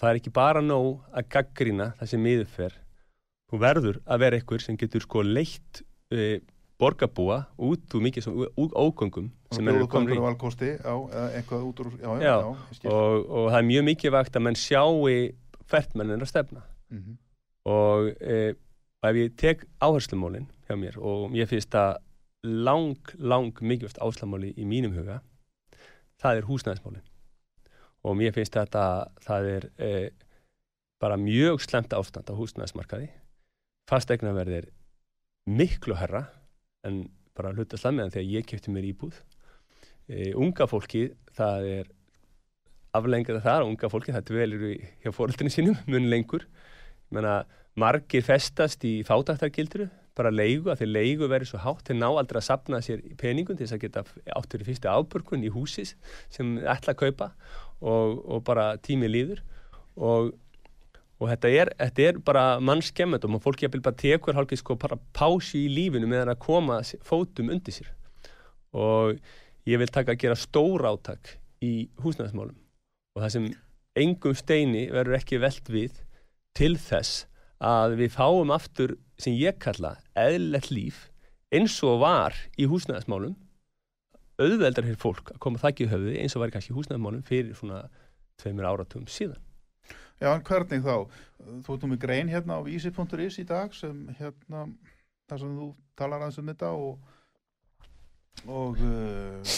[0.00, 2.74] Það er ekki bara nóg að gaggrýna það sem miður fer.
[3.48, 6.40] Þú verður að vera einhver sem getur sko leitt e,
[6.82, 10.20] borgarbúa út úr mikið ógöngum sem eru komin í.
[10.22, 10.92] valkosti já,
[11.58, 12.36] út úr já, já,
[12.90, 15.10] og, og það er mjög mikið vakt að menn sjáu
[15.72, 16.64] hvert menn er að stefna.
[16.92, 17.18] Mhm.
[17.64, 18.54] og e,
[19.02, 22.00] ef ég tek áherslumólin hjá mér og ég finnst að
[22.42, 25.20] lang, lang mikilvægt áslamáli í mínum huga
[26.22, 27.06] það er húsnæðismálin.
[28.02, 28.84] Og mér finnst þetta
[29.22, 29.90] það er e,
[31.02, 33.10] bara mjög slemt ástand á húsnæðismarkaði.
[33.90, 34.68] Fastegnaverð er
[35.48, 36.26] miklu herra
[36.86, 37.04] en
[37.36, 39.16] bara hluta slammiðan þegar ég kefti mér íbúð.
[40.10, 41.90] E, unga fólki það er
[42.92, 46.44] aflengað það, unga fólki það dvelur í- hjá fóreldrinu sínum mun lengur.
[47.12, 47.42] Menna,
[47.78, 52.36] margir festast í fátæktargildru bara leigu, að þeir leigu verið svo hátt þeir ná aldrei
[52.42, 54.02] að sapna sér í peningum til þess að geta
[54.36, 55.94] áttur í fyrstu ábörkun í húsis
[56.28, 57.30] sem ætla að kaupa
[57.80, 59.40] og, og bara tími líður.
[59.96, 60.34] Og,
[61.22, 65.66] og þetta, er, þetta er bara mannskemmendum og fólk bara tekur hálfgeð sko bara pási
[65.68, 67.92] í lífinu meðan að koma fótum undir sér.
[68.74, 69.20] Og
[69.68, 72.56] ég vil taka að gera stór átak í húsnæðismálum.
[73.14, 73.46] Og það sem
[74.02, 76.02] engum steini verður ekki velt við
[76.58, 77.28] til þess
[77.62, 81.06] að við fáum aftur sem ég kalla eðlilegt líf
[81.54, 83.38] eins og var í húsnæðismálum.
[84.42, 87.54] Auðveldar hér fólk að koma þakki í höfði eins og var kannski í húsnæðismálum fyrir
[87.54, 87.84] svona
[88.42, 89.38] tveimur áratugum síðan
[90.22, 90.96] Já, en hvernig þá?
[91.66, 94.68] Þú nú með grein hérna á vísi.is í dag sem hérna,
[95.26, 95.66] þar sem þú
[95.98, 97.08] talar aðeins um þetta og,
[98.46, 99.56] og uh,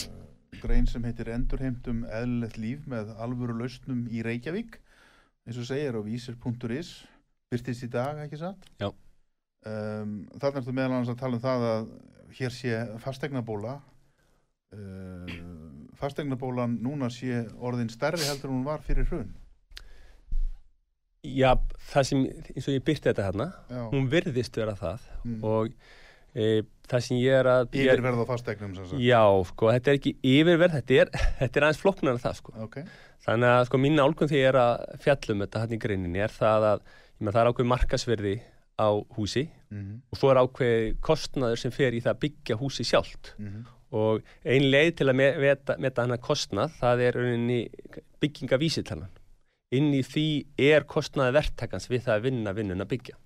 [0.63, 4.81] grein sem heitir Endurheimtum eðlilegt líf með alvöru lausnum í Reykjavík
[5.45, 6.95] eins og segir á vísir.is
[7.53, 8.65] byrtist í dag, ekki satt?
[8.81, 8.89] Já.
[9.69, 11.95] Um, Þannig ertu meðal annars að tala um það að
[12.41, 13.77] hér sé fastegnabóla
[14.73, 15.39] uh,
[16.01, 19.35] fastegnabólan núna sé orðin stærri heldur en hún var fyrir hrun
[21.25, 21.55] Já,
[21.93, 23.83] það sem, eins og ég byrti þetta hérna, Já.
[23.95, 25.39] hún virðist vera það Mm.
[25.49, 25.71] og
[26.37, 27.69] e, það sem ég er að...
[27.81, 31.67] Yfirverð á fastegnum sem sagt Já, sko, þetta er ekki yfirverð, þetta er, þetta er
[31.69, 32.53] aðeins flokknar en það, sko.
[32.67, 32.77] Ok,
[33.25, 36.35] Þannig að, sko, mín álgun þegar ég er að fjallum þetta hann í greininni er
[36.35, 36.83] það að,
[37.17, 38.35] ég með það er ákveð markasverði
[38.77, 42.85] á húsi mm og svo er ákveð kostnaður sem fer í það að byggja húsi
[42.85, 43.65] sjálft -hmm.
[43.97, 47.61] og ein leið til að me- meta, meta hann að kostnað, það er rauninni
[48.21, 49.09] byggingavísitalan.
[49.75, 50.27] Inn í því
[50.71, 53.19] er kostnaði verktakans við það að vinna vinnun að byggja.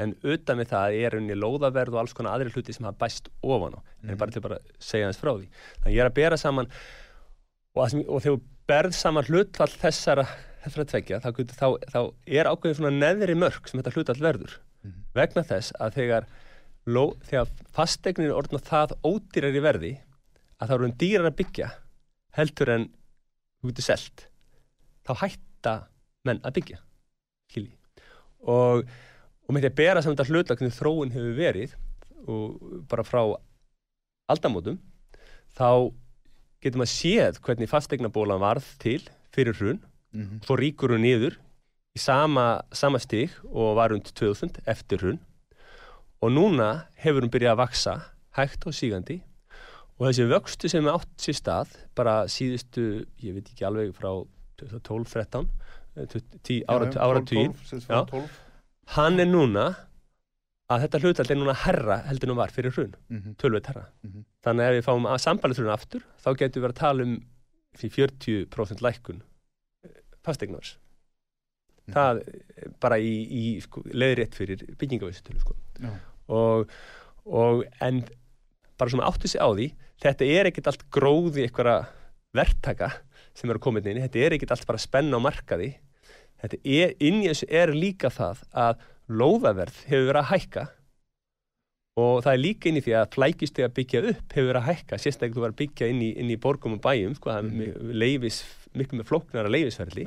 [0.00, 3.28] En utan við það er rauninni lóðaverð og alls konar aðri hluti sem hafa bæst
[3.44, 3.80] ofan á.
[4.06, 5.48] En bara til bara að segja hans frá því.
[5.82, 8.40] Þannig ég er að bera saman og, sem, og þegar
[8.72, 10.24] berð saman hlutfall þessara,
[10.64, 12.00] þessara tvekja, þá, þá, þá
[12.38, 14.56] er ákveðin svona neðri mörg sem þetta hlutfall verður.
[15.14, 16.26] Vegna þess að þegar,
[17.28, 19.92] þegar fastegnir er orðna það ódýrar í verði
[20.62, 21.70] að það eru um dýrar að byggja
[22.38, 22.88] heldur en
[23.60, 24.26] þú getur selt
[25.06, 25.12] þá
[25.62, 25.86] hætta
[26.26, 26.82] menn að byggja
[27.52, 27.76] skilji
[28.42, 31.74] og, og með því að bera saman þetta hlutlag hvernig þróun hefur verið
[32.26, 33.22] og bara frá
[34.30, 34.78] aldamótum
[35.54, 35.92] þá
[36.62, 39.00] getur maður séð hvernig fastegnabólan varð til
[39.34, 39.80] fyrir hrun.
[40.12, 41.38] Mm svo ríkur hún niður
[41.96, 45.20] í sama, sama stig og var rund 2000 eftir hrun.
[46.22, 47.94] Og núna hefur hún byrjað að vaksa
[48.36, 49.22] hægt og sígandi.
[49.98, 54.22] Og þessi vöxtu sem átt sér stað bara síðustu, ég veit ekki alveg frá
[54.70, 55.48] 12-13
[56.66, 58.04] áratugin Já.
[58.08, 58.28] 12
[58.96, 59.66] hann er núna
[60.72, 63.34] að þetta hlutald er núna herra heldur en hún var fyrir hrun mm -hmm.
[63.36, 63.88] tölvöld herra.
[64.02, 64.24] Mhm.
[64.44, 67.14] Þannig að ef við fáum að sambalið aftur, þá getum við að tala um
[67.78, 69.22] því 40% lækkun
[70.24, 70.78] fastegnars.
[71.86, 71.94] Mhm.
[71.94, 75.54] Það er bara í, í sko, leiðrétt fyrir byggingavísutölu sko.
[76.28, 76.70] Og,
[77.26, 78.04] og en
[78.78, 79.72] bara svona áttu sig á því
[80.02, 81.88] þetta er ekkert allt gróði einhverja
[82.34, 82.90] verktaka
[83.38, 84.04] sem eru að koma inn í.
[84.04, 85.72] Þetta er ekkert allt bara spenna á markaði.
[86.42, 90.64] Þetta er, inn í þessu er líka það að lóðaverð hefur verið að hækka.
[92.02, 94.98] Og það er líka inn í því að flækistega byggja upp hefur verið að hækka,
[95.02, 97.50] sérstaklega þú var að byggja inn í, inn í borgum og bæjum, sko, það er
[97.52, 97.90] mm.
[98.00, 98.38] leifis,
[98.72, 100.06] miklu með flóknara leifisverðli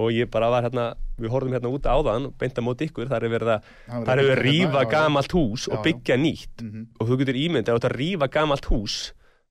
[0.00, 0.84] og ég bara var hérna,
[1.20, 3.98] við horfum hérna út áðan og beint að móti ykkur, þar er verið að þar
[3.98, 4.90] er verið að hérna, rífa já.
[4.94, 6.62] gamalt hús og byggja nýtt.
[6.62, 6.86] Mhm.
[6.98, 8.96] og þú getur ímyndið að rífa gamalt hús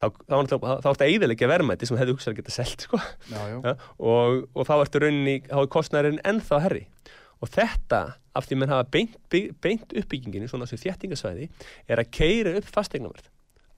[0.02, 3.00] þá, þá, þá, þá ertu að eyðilegja verðmætti sem hefði hugsað að geta selt sko.
[3.32, 3.58] Já, já.
[3.68, 6.84] ja, og, og þá ertu rauninni þá er kostnæðurinn ennþá herri
[7.42, 8.00] og þetta,
[8.38, 9.16] af því menn hafa beint,
[9.64, 11.48] beint uppbygginginu, svona þessu þéttingasvæði
[11.90, 13.30] er að keira upp fastegnaverð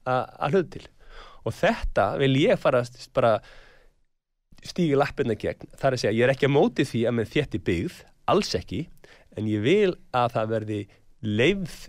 [0.10, 0.88] a- að hluta til
[1.44, 3.34] og þetta vil ég fara að bara
[4.64, 7.60] stígi lappirna gegn þar að segja, ég er ekki að móti því að menn þétti
[7.68, 7.98] byggð,
[8.32, 8.84] alls ekki
[9.40, 10.80] en ég vil að það verði
[11.24, 11.80] leifð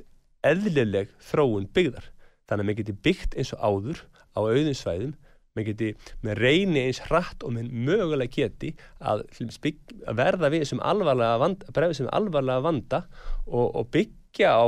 [0.45, 2.09] eðlileg þróun byggðar
[2.49, 4.03] þannig að maður geti byggt eins og áður
[4.35, 5.15] á auðum svæðum.
[5.55, 5.89] Maður geti
[6.27, 11.75] með reyni eins hratt og með mögulega geti að, að verða við sem alvarlega vanda,
[11.77, 13.05] bregða sem alvarlega vanda
[13.47, 14.67] og, og byggja á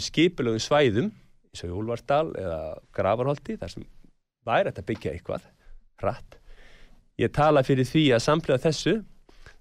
[0.00, 1.10] skipulögum svæðum
[1.52, 2.60] eins og Jólvarsdal eða
[2.96, 3.84] Gravarholti þar sem
[4.48, 5.48] væri þetta byggja eitthvað
[6.00, 6.38] hratt.
[7.20, 9.02] Ég tala fyrir því að samlega þessu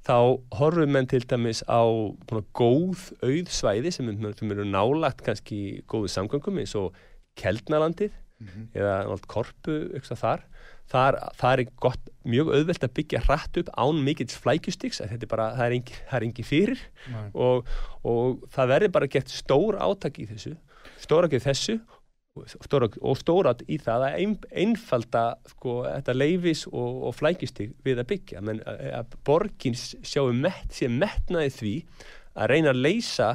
[0.07, 0.15] þá
[0.57, 4.07] horfum menn til dæmis á búna, góð auð svæði sem,
[4.39, 6.95] sem eru nálagt kannski góðu samgöngum eins og
[7.37, 8.67] Keldnalandið Mhm.
[8.73, 9.77] eða nátt korpu
[10.19, 10.45] þar.
[10.91, 14.27] Þar, þar er gott, mjög auðvelt að byggja hratt upp án mikill
[15.23, 16.81] er bara, það er engi, það er engi fyrir.
[17.33, 17.71] Og,
[18.03, 20.57] og það verður bara gett stór átak í þessu
[21.01, 21.77] stór átak í þessu
[22.39, 27.15] og stór, og stór átak í það að ein, einfalda sko, þetta leifis og, og
[27.17, 28.43] flækjustig við að byggja.
[28.47, 31.73] Menn að, að borgin sjáum mett, sé metnaði því
[32.39, 33.33] að reyna að leysa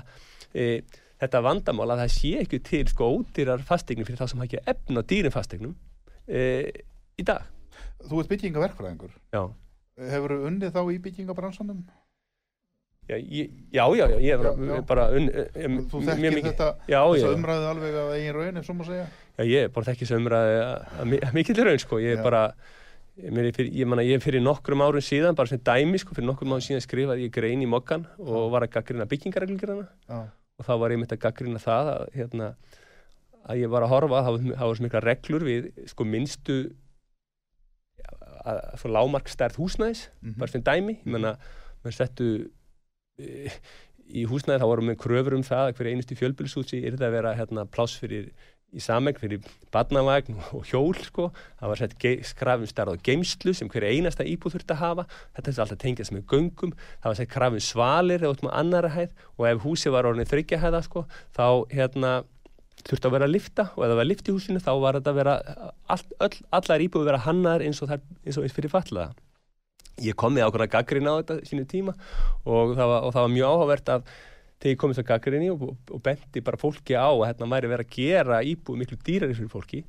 [0.57, 0.81] e,
[1.20, 5.02] þetta vandamál að það sé ekki til sko ódýrar fastegnum fyrir þá sem ekki efna
[5.02, 5.74] dýrin fastegnum
[6.29, 6.72] e,
[7.18, 7.42] í dag
[8.07, 9.12] Þú ert byggingaverkfræðingur.
[9.33, 9.42] já,
[9.96, 11.79] Hefur þú unnið þá í byggingabransanum?
[13.09, 14.81] já, ég, já, já, já, ég bara, Já, já.
[14.87, 17.00] bara un, um, Þú mjög þekkir mikið- þetta, já,
[17.37, 19.07] umræðu alveg að eigin raun, ef svo má segja?
[19.38, 22.00] Já, ég er bara þekki sömraði að mikill raun, sko.
[22.02, 22.22] Ég er Já.
[22.26, 22.42] bara,
[23.22, 26.14] mér er fyrir, ég, manna, ég er fyrir nokkrum árum síðan, bara sem dæmi, sko,
[26.18, 30.20] fyrir nokkrum árum síðan skrifaði ég grein í mokkan og var að gaggrina byggingareglugirana Já.
[30.59, 32.51] Og þá var ég mitt að gaggrina það að, hérna,
[33.47, 36.59] að ég var að horfa, það var, svo mikla reglur við, sko, minnstu
[38.79, 40.38] svo lámarkstærð húsnæðis, Mhm.
[40.38, 41.37] bara sem dæmi, ég menna,
[41.85, 42.51] menn settu
[43.19, 43.49] e,
[44.07, 47.16] í húsnæði þá vorum við kröfur um það að hverju einustu fjölbýlishúsi er það að
[47.16, 48.31] vera hérna, pláss fyrir
[48.77, 53.71] í samegn fyrir badnavagn og hjól sko, það var sett skrafum starf á geimslu sem
[53.73, 55.09] hverja einasta íbúð þurfti að hafa,
[55.39, 58.95] þetta er alltaf tengjast með göngum, það var sett krafum svalir eða út með annara
[58.95, 62.17] hæð og ef húsi var orðin þryggja hæða sko, þá hérna
[62.87, 65.12] þurfti að vera að lifta og ef það var lift í húsinu þá var þetta
[65.12, 65.37] að vera,
[65.95, 69.17] all, all, allar íbúið vera hannar eins og, eins og eins fyrir fallaða.
[70.05, 71.95] Ég kom með ákveðna gaggrín á þetta sínu tíma
[72.45, 74.11] og það var, og það var mjög áhugavert að
[74.61, 77.73] þegar ég kom þess að gaggrinni og, og bendi bara fólki á að hérna væri
[77.73, 79.83] verið að gera íbúið miklu dýrari fyrir fólki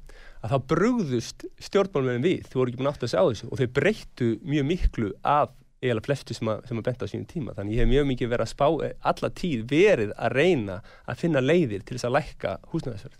[0.44, 2.50] að þá brugðust stjórnmálunum við.
[2.50, 5.56] Þú voru ekki búin aftur að segja á þessu og þau breyttu mjög miklu af
[5.86, 7.56] eða flestu sem að, að benda á sínum tíma.
[7.58, 11.24] Þannig ég hef mjög mikið verið að spá eh, alla tíð verið að reyna að
[11.24, 13.18] finna leiðir til þess að lækka húsnæðisverð.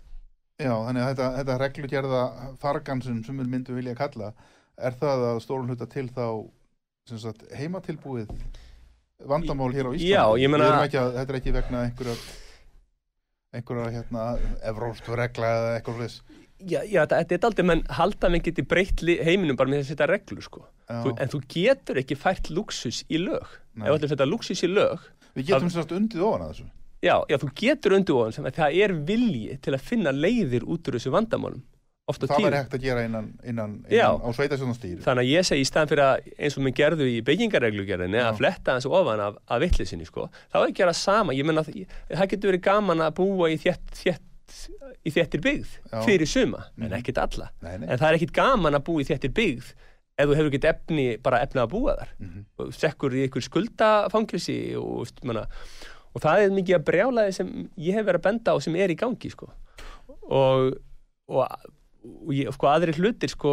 [0.58, 2.22] Já, þannig að þetta, þetta reglugjörða
[2.58, 4.32] fargansum sem við myndum vilja kalla
[4.78, 6.24] er það að stórun hluta til þá
[7.14, 8.32] sagt, heimatilbúið
[9.26, 10.12] vandamál hér á Íslandi.
[10.12, 12.14] Já, ég menna Þetta er ekki vegna einhverja
[13.56, 14.26] einhverja hérna
[14.70, 16.18] evróstu regla eða eitthvað slúðis
[16.58, 19.92] Já, já, þetta er aldrei, menn halda að menn geti breytt heiminum bara með þess
[19.92, 20.64] að setja reglu sko.
[20.90, 23.46] þú, en þú getur ekki fært luxus í lög.
[23.78, 23.86] Nei.
[23.86, 25.06] ef að setja luxus í lög
[25.38, 26.66] Við getum sérst undið ofan að þessu.
[26.98, 30.66] Já, já, þú getur undið ofan sem að það er vilji til að finna leiðir
[30.66, 31.62] út úr þessu vandamálum
[32.16, 35.68] það verður hægt að gera innan, innan, innan á sveitasjónastýri þannig að ég segi í
[35.68, 39.60] staðan fyrir að eins og minn gerðu í byggingareglugerðinni að fletta hans ofan af, af
[39.64, 43.18] vittlisinni sko, þá er ekki að gera sama ég menna það getur verið gaman að
[43.20, 44.56] búa í þétt, þétt,
[45.04, 46.00] í þéttir byggð Já.
[46.06, 46.96] fyrir suma, en mhm.
[47.02, 47.86] ekkit alla nei, nei.
[47.90, 49.70] en það er ekkit gaman að búa í þéttir byggð
[50.18, 52.44] ef þú hefur ekkit efni, bara efni að búa þar mm -hmm.
[52.64, 58.06] og sekkur í ykkur skuldafangilsi og, og það er mikið að brjálaði sem ég hef
[58.06, 59.52] verið að benda á sem er í gangi sko
[60.28, 60.74] og,
[61.28, 61.46] og
[62.04, 63.52] og ég, sko aðri hlutir sko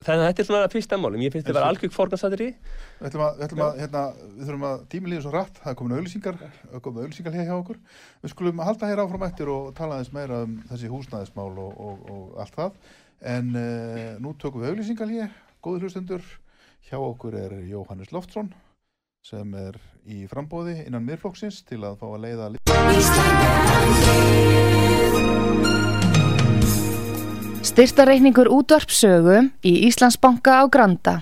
[0.00, 2.46] þannig að þetta er svona fyrsta málum, ég finnst þetta að vera algjörg forgansaðri
[3.00, 5.76] Við ætlum að, við ætlum að, hérna, við þurfum að tímilíða svo rætt, það er
[5.80, 6.36] komin auðlýsingar
[6.86, 7.78] komin auðlýsingar hér hjá okkur.
[8.22, 11.96] Við skulum halda hér áfram eftir og tala eins meira um þessi húsnæðismál og, og,
[12.14, 12.72] og allt það,
[13.34, 16.24] en uh, nú tökum við auðlýsingar hér, góði hlustundur
[16.88, 18.48] hjá okkur er Jóhannes Loftsson
[19.20, 19.76] sem er
[20.08, 22.48] í frambóði innan miðflokksins til að fá að leiða
[27.70, 31.12] Styrtareikningur útvarpsögu í Íslandsbanka á Granda.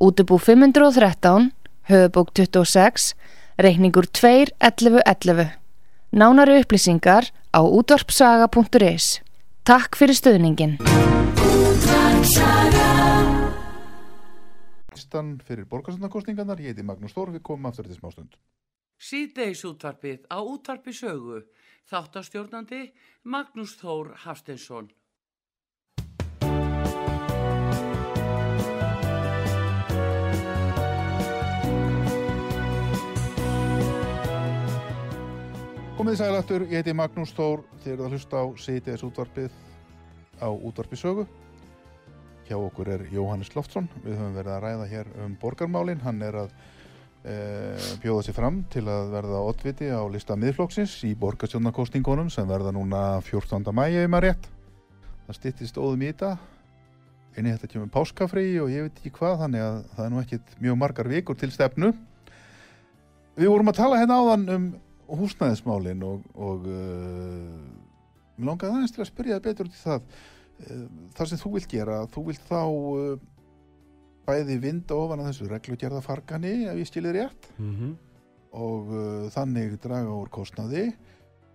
[0.00, 1.50] Útubú 513,
[1.84, 3.12] höfubók 26,
[3.60, 5.52] reikningur 2.11.11.
[6.16, 9.20] Nánari upplýsingar á útvarpsaga.is.
[9.68, 10.80] Takk fyrir stöðningin.
[14.96, 18.40] Listan fyrir borgarsöndarkostingarnar, ég heiti Magnús Þór, við komum aftur til smástund.
[18.96, 21.44] Síðdeis útvarpið á útvarpisögu.
[21.92, 22.94] Þáttastjórnandi
[23.28, 24.88] Magnús Þór Hafstensson.
[36.02, 39.52] Komið sælættur, ég heiti Magnús Þór, þið eruð að hlusta á CTS útvarpið
[40.42, 41.24] á útvarpisögu.
[42.48, 46.02] Hjá okkur er Jóhannes Loftsson, við höfum verið að ræða hér um borgarmálinn.
[46.02, 46.50] Hann er að
[47.22, 47.38] e,
[48.02, 53.06] bjóða sér fram til að verða oddviti á lista miðflokksins í borgarstjónarkostingunum sem verða núna
[53.22, 53.70] 14.
[53.70, 54.52] mæja um að rétt.
[55.28, 56.34] Það stittist óðum í þetta,
[57.36, 60.56] einni þetta kemur páskafri og ég veit ekki hvað, þannig að það er nú ekkit
[60.66, 61.94] mjög margar vikur til stefnu.
[63.38, 64.72] Við vorum að tala hérna áðan um
[65.20, 67.58] húsnæðismálin og, og uh,
[68.42, 70.86] langaði aðeins til að spyrja það betur út í það uh,
[71.18, 73.28] þar sem þú vilt gera, þú vilt þá uh,
[74.26, 77.92] bæði vinda ofan að þessu reglugjörðafarkani ef ég skilir rétt mm -hmm.
[78.52, 80.92] og uh, þannig draga úr kostnaði.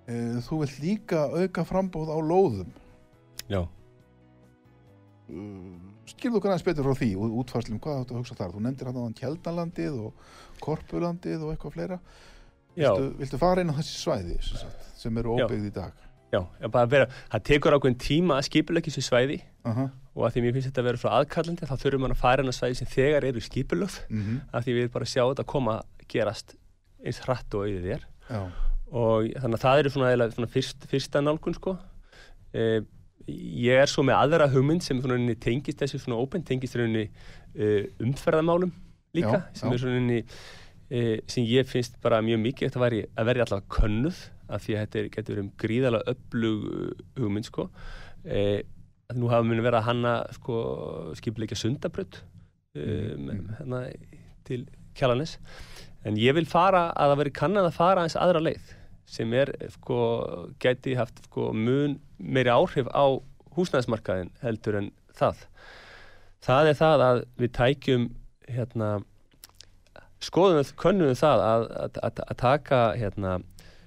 [0.08, 2.72] Uh, þú vilt líka auka frambóð á lóðum.
[3.48, 3.68] Já.
[5.28, 5.76] Uh,
[6.08, 8.54] skilðu okkar aðeins betur frá því útfarslum, hvað að hugsa þar?
[8.56, 10.14] Þú nefndir hann á Kjeldalandið og
[10.60, 12.00] Korpulandið og eitthvað fleira
[12.78, 14.38] Viltu, viltu fara inn á þessi svæði
[14.98, 16.04] sem eru óbyggð í dag?
[16.28, 16.42] Já,
[16.92, 19.90] vera, það tekur ákveðin tíma að skipulegja þessi svæði uh -huh.
[20.14, 22.44] og að því mér finnst þetta að vera svo aðkallandi þá þurfum við að fara
[22.44, 24.26] inn á svæði sem þegar eru skipulögð uh mhm.
[24.28, 24.42] -huh.
[24.54, 25.76] að því við bara sjá þetta að koma
[26.08, 26.56] gerast
[27.06, 28.42] eins hratt og auðið Já.
[28.92, 31.78] og þannig að það eru svona, svona fyrst, fyrsta nálgun sko
[32.54, 32.82] eh,
[33.28, 35.02] ég er svo með aðra hugmynd sem
[35.40, 38.72] tengist þessu svona ópenn tengist uh, umferðamálum
[39.16, 39.44] líka Já.
[39.54, 40.22] sem er svona
[40.90, 44.76] e, sem ég finnst bara mjög mikið að, væri, að verði allavega könnuð af því
[44.76, 47.68] að þetta getur verið um gríðalega öflug uh, hugmynd sko.
[48.24, 48.42] E,
[49.18, 50.62] nú hafa muni verið að hanna sko
[51.20, 52.20] skipleika sundabrödd
[52.76, 53.44] um, mm.
[53.60, 53.84] hérna
[54.48, 54.66] til
[54.98, 55.38] kjalanis
[56.08, 58.74] en ég vil fara að það veri kannan að fara eins aðra leið
[59.08, 60.00] sem er sko
[60.60, 63.16] gæti haft sko mun meiri áhrif á
[63.58, 65.46] húsnæðismarkaðin heldur en það.
[66.44, 68.10] Það er það að við tækjum
[68.52, 68.90] hérna
[70.28, 73.36] skoðum við, könnum við það að, að, að, að taka hérna,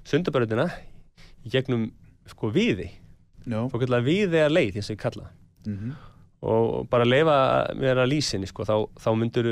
[0.09, 0.69] sundabröðina
[1.45, 1.89] í gegnum
[2.31, 2.89] sko viði
[3.49, 3.61] Já.
[3.71, 5.29] svo kallar við eða leið eins og ég kalla
[5.69, 5.91] Mhm.
[6.41, 7.35] og bara leifa
[7.77, 9.49] mér að lýsinni sko, þá, þá myndir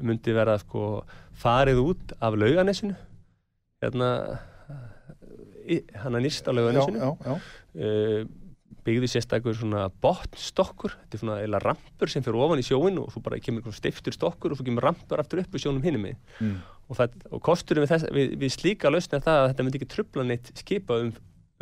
[0.00, 1.02] myndi vera sko,
[1.36, 2.94] farið út af lauganisinu
[3.84, 4.08] hérna
[6.00, 7.34] hann að nýst á Já, lauganisinu já, já.
[7.34, 8.24] uh,
[8.84, 13.10] byggði sérstakur svona botnstokkur, þetta er svona eila rampur sem fyrir ofan í sjóin og
[13.14, 16.16] svo bara kemur steiftur stokkur og svo kemur rampur aftur upp í sjónum hinum með
[16.40, 16.56] Mm.
[16.90, 17.00] og,
[17.32, 20.98] og kosturinn við, við, við slíka lausna það að þetta myndi ekki trubla neitt skipa
[21.00, 21.12] um,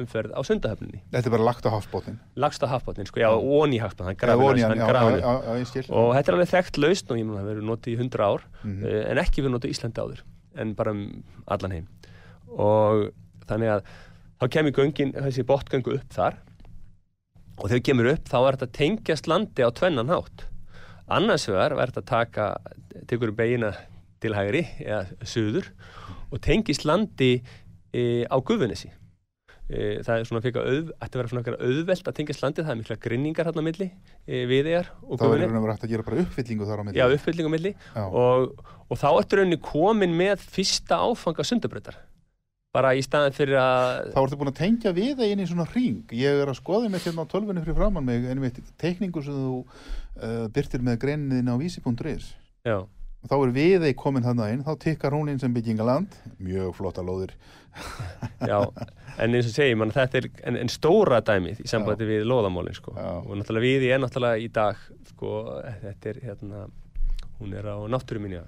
[0.02, 2.18] umferð á sundahöfninni Þetta er bara lagt á hafsbóttin.
[2.34, 3.78] lagsta hafbotnin, sko, já, ón í
[5.68, 5.84] skil.
[5.92, 8.24] og þetta er alveg þekkt lausn og ég mun að það verið notið í 100
[8.26, 8.84] ár Mhm.
[8.84, 10.22] uh, en ekki verið notið í Íslandi áður
[10.56, 11.02] en bara um
[11.46, 11.86] allan heim
[12.52, 13.12] og
[13.48, 13.84] þannig að
[14.42, 16.34] þá kemur göngin, þessi botgöngu upp þar
[17.58, 20.46] og þegar kemur upp þá er þetta tengjast landi á tvennan hátt.
[21.12, 22.48] Annars vegar er þetta taka
[23.10, 23.72] tekur beina
[24.22, 25.68] til hægri eða suður
[26.32, 27.34] og tengist landi
[27.92, 28.90] e, á Gufunesi.
[29.72, 32.80] E, það er svona fyrir að vera svona eitthvað auðvelt að tengjast landi, það er
[32.80, 35.48] mikla grinningar hérna á milli e, viðegar og Það Gufunesi.
[35.48, 37.00] verður verið hægt að gera bara uppfyllingu þar á milli.
[37.00, 37.74] Já, uppfylling á milli.
[37.92, 38.04] Já.
[38.06, 42.00] og, og þá ertu rauninni komin með fyrsta áfanga sundabrautar
[42.72, 45.68] bara í staðin fyrir að Þá ertu búin að tengja við það inn í svona
[45.74, 46.14] ring.
[46.16, 49.36] Ég er að skoða mitt hérna á tölvunni fyrir framann mig, en mitt teikningu sem
[49.36, 52.32] þú uh, byrtir með greininni á vísi.is.
[52.64, 52.78] já,
[53.22, 56.16] Þá er við þeir komin þarna inn, þá tikkar hún inn sem byggingaland.
[56.42, 57.36] Mjög flotta lóðir.
[58.50, 58.56] já,
[59.22, 62.96] en eins og man, þetta er en, en stóra dæmið í sambandi við loðamólin sko.
[62.96, 63.12] Já.
[63.22, 64.80] og náttúrulega við er náttúrulega í dag
[65.12, 65.36] sko,
[65.84, 66.66] þetta er hérna
[67.38, 68.42] hún er á náttúru minja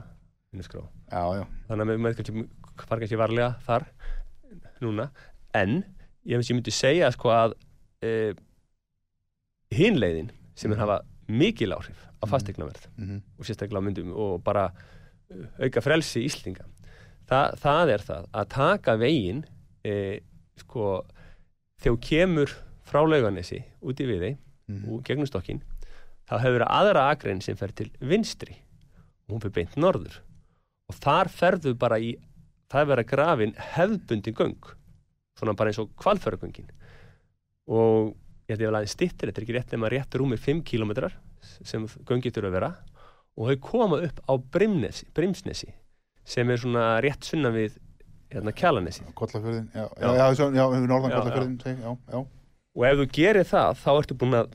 [0.54, 1.44] minniskrá Já, já.
[1.68, 3.86] þannig að maður kannski varlega þar
[4.84, 5.08] núna,
[5.54, 5.82] en
[6.24, 7.54] ég myndi segja sko að
[8.04, 8.34] e,
[9.74, 12.30] hinleiðin sem er hafa mikil áhrif á Mhm.
[12.30, 14.70] fastegnaverð Mm og sérstaklega myndum og bara
[15.30, 16.64] uh, auka frelsi Íslinga
[17.24, 19.44] Þa, það er það að taka veginn
[19.84, 20.20] e,
[20.60, 21.04] sko
[21.80, 22.50] þegar kemur
[22.84, 24.36] frá lauganesi út í viði
[24.68, 24.88] -hmm.
[24.92, 25.62] og gegnum stokkin
[26.28, 28.56] þá hefur aðra akrein sem fer til vinstri
[29.26, 30.20] og hún fyrir beint norður
[30.88, 32.16] og þar ferðu bara í
[32.74, 34.72] það er verið að grafin hefðbundin göng
[35.38, 36.68] svona bara eins og kvalförugöngin
[37.70, 38.10] og
[38.44, 41.14] ég held ég vel aðeins stittir þetta er ekki rétt nema rétt rúmir 5 kilometrar
[41.64, 42.68] sem göngið þurfa að vera.
[43.34, 45.72] Og þau koma upp á Brimnesi, Brimsnesi
[46.24, 47.74] sem er svona rétt sunna við
[48.32, 50.12] hérna Kjalanesi Kollafjörðin, já, já, Já.
[50.14, 52.20] já, já, já, já norðan Já, Kollafjörðin, seg, já, já.
[52.74, 54.54] og ef þú gerir það þá ertu búin að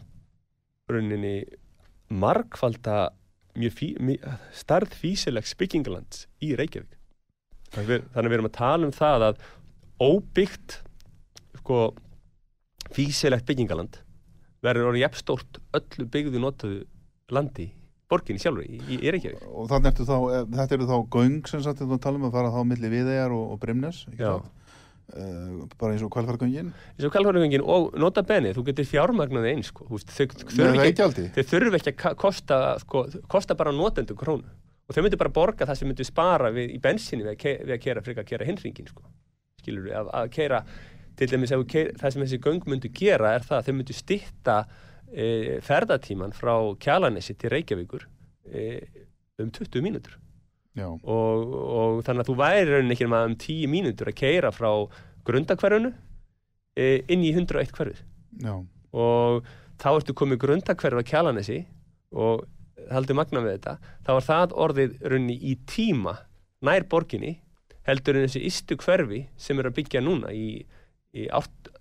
[0.89, 1.33] rauninni
[2.09, 2.97] margfalda
[3.59, 3.89] mjög fí,
[4.55, 6.95] starð físilegs byggingalands í Reykjavík
[7.73, 9.41] þannig að við, erum að tala um það að
[9.99, 10.77] óbyggt
[11.59, 11.81] sko
[12.95, 13.99] físilegt byggingaland
[14.65, 16.79] verður orðið jafnstórt öllu byggðu notaðu
[17.33, 17.69] landi
[18.09, 18.79] borginni sjálfur í,
[19.13, 22.37] Reykjavík Og þannig ertu þá, eh, þetta eru þá göng sem sagt, þú talum að
[22.37, 23.59] fara þá milli Viðeyjar og, og
[23.99, 24.55] satt?
[25.09, 26.67] Uh, bara eins og kvalfargöngin.
[26.69, 31.93] eins og kalvarugöngin og nota benið, þú getur fjármagnaði eins sko, þau, Með þurfi ekki,
[31.95, 34.45] ekki að kosta, sko, kosta bara notendur krónu
[34.89, 37.81] og þau myndir bara borga það sem myndir spara við, í bensinni við að, að
[37.83, 39.03] kera frekar að kera hinringin sko.
[39.61, 40.63] skilur við, að, að kera
[41.19, 44.57] til dæmis keira, það sem þessi göng myndu gera er það að þau myndu stitta
[45.11, 45.27] e,
[45.65, 48.07] ferðatíman frá Kjalanesi til Reykjavíkur
[48.49, 48.65] e,
[49.43, 50.17] um 20 mínútur.
[51.03, 54.69] Og, og þannig að þú væri raunin ekki um 10 mínútur að keira frá
[55.27, 55.91] grundakverfunu
[56.73, 58.05] e, inn í 101 hverfið.
[58.95, 61.59] Og þá ertu komið grundakverf að Kjalanesi
[62.15, 62.47] og
[62.91, 63.75] haldið magna við þetta
[64.05, 66.15] þá var það orðið rauninni í tíma
[66.65, 67.35] nær borginni
[67.87, 70.61] heldur en þessi istu hverfi sem er að byggja núna í,
[71.15, 71.71] í átt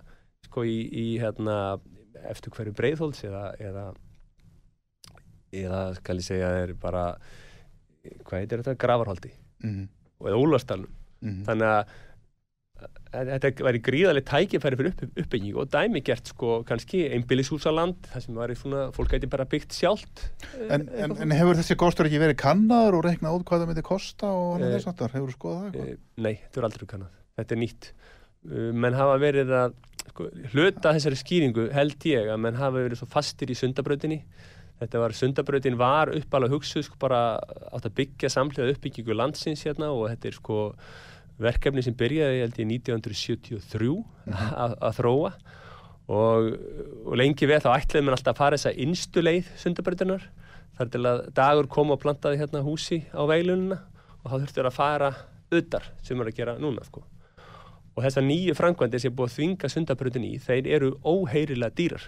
[0.48, 1.78] sko í, í hérna
[2.28, 3.84] eftir hverju breiðhólds eða, eða
[5.54, 7.12] eða skal ég segja er bara
[8.24, 9.32] hvað heitir þetta, gravarhaldi
[9.64, 9.86] mm
[10.18, 11.42] og eða úlfarstalum -hmm.
[11.46, 11.90] þannig að
[13.12, 18.36] þetta væri gríðarlega tækifæri fyrir upp, uppbygging og dæmi gert sko kannski einbýlishúsaland það sem
[18.40, 20.26] var í svona, fólk gæti bara byggt sjálft
[20.68, 23.86] en, en, en hefur þessi kostur ekki verið kannaður og reiknað út hvað það myndi
[23.88, 25.14] kosta og annað Eh, þess aftar?
[25.16, 25.90] Hefur þú skoðað það eitthvað?
[25.94, 27.16] Eh, Nei, þetta er aldrei kannað.
[27.38, 27.90] Þetta er nýtt.
[28.84, 29.74] Menn hafa verið að,
[30.12, 34.20] sko, hluta þessari skýringu held ég að menn hafa verið svo fastir í sundabrautinni.
[34.78, 37.20] Þetta var, sundabrautin var uppalega hugsuð sko bara
[37.74, 40.58] átt að byggja samlega uppbyggingu landsins hérna og þetta er sko
[41.42, 43.92] verkefni sem byrjaði held ég 1973
[44.64, 45.32] að, að þróa.
[46.08, 46.46] Og,
[47.04, 50.22] og lengi við þá ætlaði menn alltaf að fara þessa innstu leið sundabrautinar
[50.78, 53.82] þar til að dagur kom og plantaði hérna húsi á veilunina
[54.22, 55.10] og þá þurftur að fara
[55.54, 57.02] utar sem er að gera núna sko.
[57.98, 62.04] og þessar nýju framkvæmdir sem er búið að þvinga sundabrautin í þeir eru óheirilega dýrar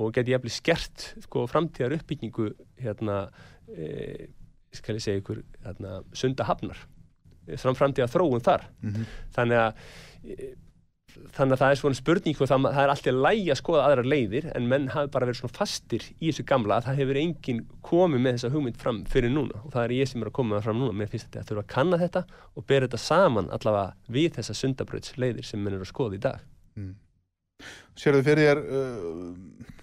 [0.00, 2.50] og geti jafnvel skert sko, framtíðar uppbyggingu
[2.80, 3.18] hérna
[3.68, 4.30] e,
[4.72, 6.80] skal ég segja ykkur hérna, sundahafnar
[7.58, 8.66] fram framtíðar þróun þar.
[8.82, 9.06] Mhm.
[9.36, 9.84] þannig að
[10.24, 10.50] e,
[11.34, 14.08] þannig að það er svona spurning og það, það er alltaf lægi að skoða aðrar
[14.08, 17.60] leiðir en menn hafi bara verið svona fastir í þessu gamla að það hefur enginn
[17.86, 19.62] komið með þessa hugmynd fram fyrir núna.
[19.64, 20.96] Og það er ég sem er að koma fram núna.
[20.96, 22.24] Mér finnst þetta að þurfa að kanna þetta
[22.54, 26.24] og bera þetta saman allavega við þessa sundabrauts leiðir sem menn eru að skoða í
[26.28, 26.48] dag.
[28.00, 29.78] Sérðu fyrir þér uh,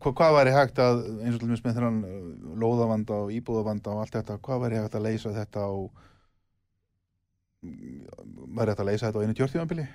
[0.00, 2.20] hva, hvað væri hægt að eins og til dæmis með þennan uh,
[2.62, 5.72] lóðavanda og íbúðavanda og allt þetta, hvað væri hægt að leysa þetta á
[7.62, 9.86] væri hægt að leysa þetta á einu tjórtíðanbili?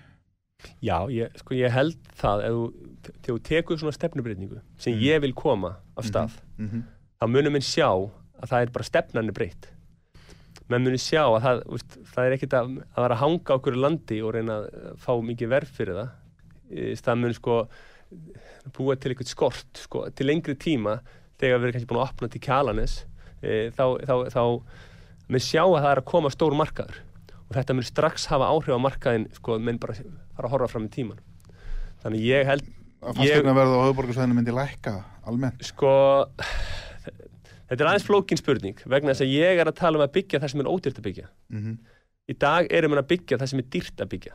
[0.85, 2.65] Já, ég, sko ég held það ef þú,
[3.05, 5.01] þegar þú tekur svona stefnubreytningu sem Mhm.
[5.03, 6.83] ég vil koma af stað Mm -hmm.
[7.21, 7.89] þá munum minn sjá
[8.41, 9.67] að það er bara stefnan er breytt
[10.69, 13.75] menn munum sjá að það, úst, það er ekkit að, að vera að hanga okkur
[13.75, 16.09] landi og reyna að eh, fá mikið verð fyrir það
[16.71, 17.67] Í það mun sko
[18.73, 20.99] búa til eitthvað skort sko, til lengri tíma
[21.37, 23.05] þegar við erum kannski búin að opna til kjalanes
[23.43, 24.61] e, þá, þá, þá
[25.29, 26.97] mun sjá að það er að koma stór markaður
[27.49, 30.89] og þetta mun strax hafa áhrif á markaðin sko, menn bara fara að horfa fram
[30.89, 31.21] í tíman
[32.03, 32.71] þannig ég held
[33.05, 34.93] Að fastegna verða á höfuborgarsvæðinu myndi lækka
[35.29, 35.61] almennt?
[35.65, 35.91] Sko,
[37.69, 40.41] þetta er aðeins flókin spurning vegna þess að ég er að tala um að byggja
[40.41, 41.29] það sem er ódýrt að byggja.
[41.53, 41.77] Mm
[42.25, 44.31] Í dag erum við að byggja það sem er dýrt að byggja.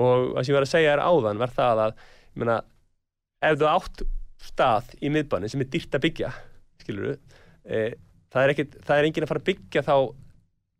[0.00, 1.98] Og það sem ég var að segja er áðan var það að,
[2.32, 2.54] ég meina,
[3.44, 4.04] ef þú átt
[4.46, 6.30] stað í miðbæni sem er dýrt að byggja,
[6.80, 7.16] skilur þú,
[7.68, 7.82] e,
[8.32, 8.54] það, er
[8.96, 9.96] er enginn að fara að byggja þá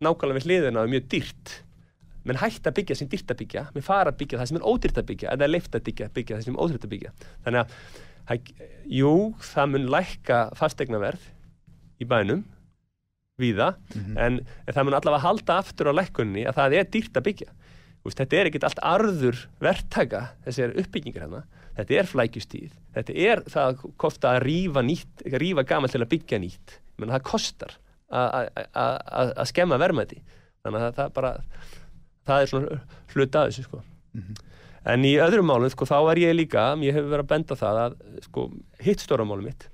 [0.04, 1.54] nákvæmlega við hliðina og mjög dýrt.
[2.26, 4.64] menn hægt að byggja sem dýrt að byggja, menn fara að byggja það sem er
[4.66, 7.10] ódýrt að byggja, eða leift að byggja, byggja það sem er ódýrt að byggja.
[7.44, 7.60] Þannig
[8.26, 8.48] að,
[8.98, 9.12] jú,
[9.46, 11.28] það mun lækka fastegnaverð
[12.02, 12.42] í bænum,
[13.38, 14.18] víða, Mhm.
[14.18, 17.48] en, en það mun allavega halda aftur á lækkunni að það er dýrt að byggja.
[18.02, 21.44] Veist, þetta er ekkit allt arður verktaka, þessi uppbyggingar hérna,
[21.78, 26.10] þetta er flækjustíð, þetta er það að kosta að rífa nýtt, rífa gaman til að
[26.10, 27.78] byggja nýtt, menn það kostar
[28.10, 30.20] að- að að- að skemma verðmæti,
[30.64, 31.32] þannig að það bara,
[32.26, 32.80] það er svona
[33.14, 33.82] hluta að þessu sko.
[34.14, 34.34] Mhm.
[34.86, 37.80] En í öðrum málum, sko, þá er ég líka, ég hef verið að benda það
[37.86, 38.44] að, sko,
[38.80, 39.68] hitt stóra málum mitt,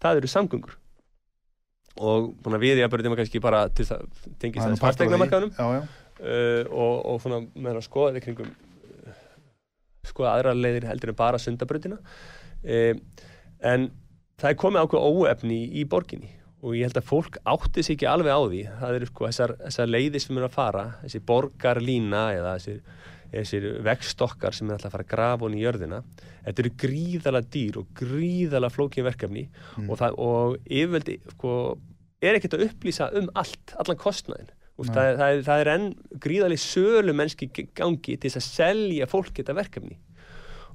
[0.00, 0.74] það eru samgöngur.
[1.98, 4.04] Og að við ég að börja kannski bara til það
[4.38, 5.54] tengist þess fastegnamarkaðunum
[6.20, 8.52] uh, og, og svona með að skoða kringum
[10.06, 12.94] skoða aðra leiðir heldur en bara sundabröðina uh,
[13.66, 13.88] en
[14.38, 16.30] það er komið ákveð óefni í borginni
[16.62, 18.62] og ég held að fólk átti sig ekki alveg á því.
[18.80, 22.80] Það eru sko þessar, þessar leiðir sem er að fara þessi borgarlína eða þessir,
[23.34, 26.02] þessir vegstokkar sem er alltaf að fara að grafa hún í jörðina.
[26.46, 29.48] Þetta eru gríðala dýr og gríðala flókin verkefni.
[29.76, 29.88] Mm.
[29.88, 31.56] og, það, og yfirveldi sko,
[32.18, 34.54] er ekkert að upplýsa um allt, allan kostnæðin
[34.86, 35.88] það, það, það er enn
[36.22, 39.98] gríðaleg sölu mennski gangi til þess að selja fólk þetta verkefni.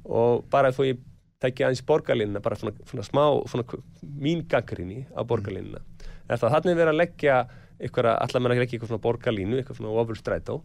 [0.04, 1.00] Og bara þó ég
[1.44, 5.84] tekja aðeins borgarlínuna bara svona, svona smá, svona mín gaggrinni á borgarlínuna.
[6.32, 7.38] Er það þannig verið að leggja
[7.84, 10.60] allar menn að leggja eitthvað svona borgarlínu eitthvað svona ofurstrætó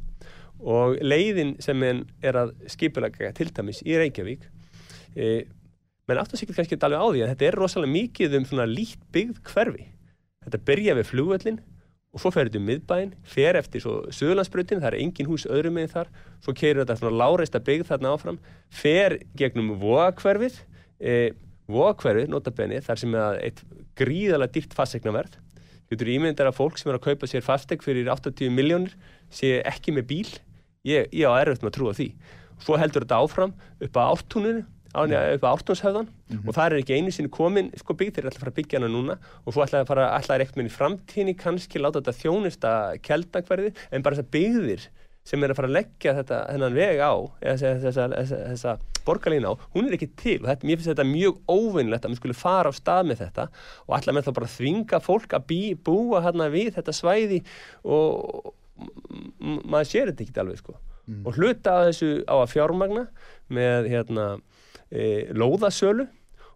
[0.58, 4.46] og leiðin sem er að skipulega til dæmis í Reykjavík
[5.14, 5.46] e,
[6.08, 9.02] menn áttu sig kannski alveg á því að þetta er rosalega mikið um svona lít
[9.14, 9.88] byggð hverfi.
[10.44, 11.60] Þetta byrja við flugvöllin
[12.18, 15.76] og svo fer þetta um miðbæinn, fer eftir svo Suðurlandsbrutin, það er engin hús öðrum
[15.78, 16.08] með þar.
[16.42, 18.40] Svo keirur þetta svona láreista byggð þarna áfram,
[18.74, 20.56] fer gegnum vóakverfið
[20.98, 21.14] e,
[21.70, 23.62] vóakverfið, notabenni, þar sem er eitt
[23.98, 25.38] gríðalega dýrt fastegnaverð
[25.92, 28.98] getur ímyndar að fólk sem er að kaupa sér fasteg fyrir 80 miljónir
[29.32, 30.34] sé ekki með bíl.
[30.86, 32.08] Ég, ég á erfitt með að trúa því.
[32.64, 33.54] Svo heldur þetta áfram
[33.86, 34.02] upp á
[34.94, 36.08] ártúninu á, upp á ártúnshöfðan.
[36.44, 38.80] Og það er ekki einu sinni komin sko byggð þeir ætla að fara að byggja
[38.80, 39.18] hana núna.
[39.44, 42.72] Og svo ætla að fara ætla að eitthvað í framtíðinni kannski láta þetta þjónista
[43.04, 44.88] keldakverði en bara þessar byggðir
[45.28, 47.12] sem er að fara að leggja þetta hennan veg á
[47.42, 48.74] þessa, þessa, þessa, þessa
[49.04, 50.36] borgarlín á, hún er ekki til.
[50.40, 53.48] Og þetta, mér finnst þetta mjög óvinnlegt að maður skulle fara á stað með þetta
[53.84, 57.42] og ætla með það bara að þvinga fólk að bí, búa hérna við þetta svæði
[57.84, 58.54] og
[59.68, 60.78] maður sér þetta ekki alveg sko.
[61.24, 63.06] Og hluta að þessu á að fjármagna
[63.52, 64.26] með hérna
[64.90, 66.08] e, lóðasölu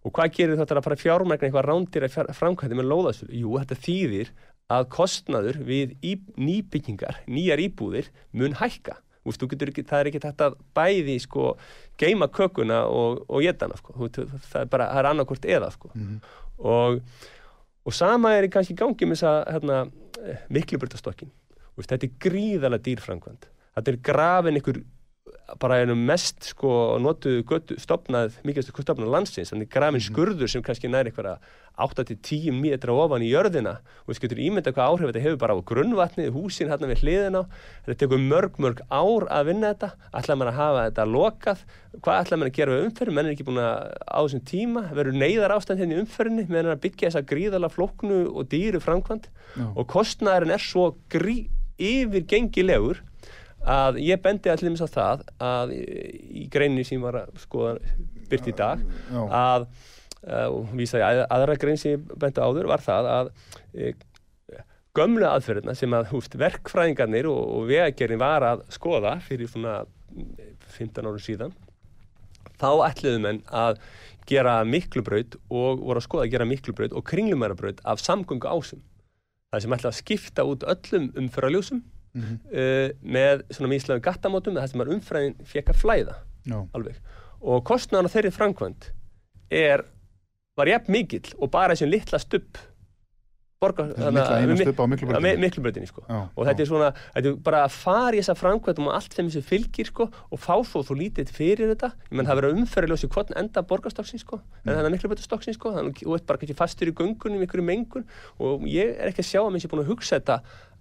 [0.03, 3.30] og hvað gerir þetta að fara að fjármagna eitthvað rándir að framkvæmdi með lóðasölu?
[3.39, 4.33] Jú, þetta þýðir
[4.72, 8.99] að kostnaður við í, nýbyggingar, nýjar íbúðir mun hækka.
[9.28, 11.53] Úst, ekki, það er ekki þetta bæði sko,
[12.01, 13.95] geima kökuna og, og getana sko.
[14.11, 15.93] Það er bara það er annarkvort eða sko.
[15.95, 16.16] Mhm.
[16.59, 16.99] og,
[17.87, 19.78] og sama er í kannski í gangi með þess að hérna,
[20.53, 21.33] mikluburtastokkin
[21.80, 24.80] þetta er gríðalega dýrframkvæmt þetta er grafin ykkur
[25.61, 30.90] bara einum mest sko notuðu götu stopnað, mikilvægstu stopnað landsins þannig grafin skurður sem kannski
[30.90, 31.42] næri eitthvað
[31.80, 33.78] 8-10 metra ofan í jörðina.
[34.05, 37.42] Og við getur ímynda hvað áhrif þetta hefur bara á grunnvatnið, húsin hérna við hliðina.
[37.86, 39.90] Þetta tekur mörg mörg ár að vinna þetta.
[40.12, 41.62] Ætlaði mann að hafa þetta lokað?
[41.96, 44.84] Hvað ætlaði mann að gera við umferðin, menn er ekki búin að á þessum tíma,
[44.92, 49.28] verður neyðar ástand hérna í umferðinni meðan að byggja þessa gríðala flóknu og dýru framkvæmt
[49.72, 50.92] og kostnæðurinn er svo
[51.82, 53.00] yfirgengilegur
[53.68, 57.76] að ég bendi allir mis á það að í, greinni sem var að skoða
[58.30, 58.82] byrt í dag
[59.12, 59.66] að
[60.26, 63.32] uh, og vísa ég að, aðra grein sem ég bendi áður var það að
[63.74, 63.92] e,
[64.96, 70.32] gömlu aðferðina sem að húst verkfræðingarnir og, og vegagerinn var að skoða fyrir svona mm,
[70.78, 71.54] 15 árum síðan
[72.58, 73.78] þá ætluðu menn að
[74.28, 78.82] gera miklubraut og voru að skoða að gera miklubraut og kringlumærabraut af samgöngu ásum
[79.52, 81.82] það sem ætlaði að skipta út öllum umfyrraljósum
[82.12, 82.40] Mhm.
[82.52, 86.18] uh, með svona míslega gattamótum það sem að umfræðin fekk að flæða.
[86.42, 86.58] Já.
[86.74, 86.98] alveg.
[87.42, 88.90] Og kostnaðan á þeirri framkvæmt
[89.52, 89.84] er,
[90.58, 92.58] var jafn mikill og bara þessi litla stubb
[93.62, 93.84] borga,
[95.38, 96.02] miklubröðinni sko.
[96.34, 99.28] Og þetta er svona, þetta er bara að fara í þessa framkvæmdum og allt sem
[99.30, 101.92] þessu fylgir sko, og fá svo þú lítið fyrir þetta.
[102.08, 105.94] Ég menn það verður umferðiljósi hvort enda borgarstokksins sko, en þannig að miklubröðastokksins sko, þannig
[105.94, 108.08] að þú ert bara kannski fastur í göngunum í einhverju mengun.
[108.42, 110.40] Og ég er ekki að sjá að mér sé búin að hugsa þetta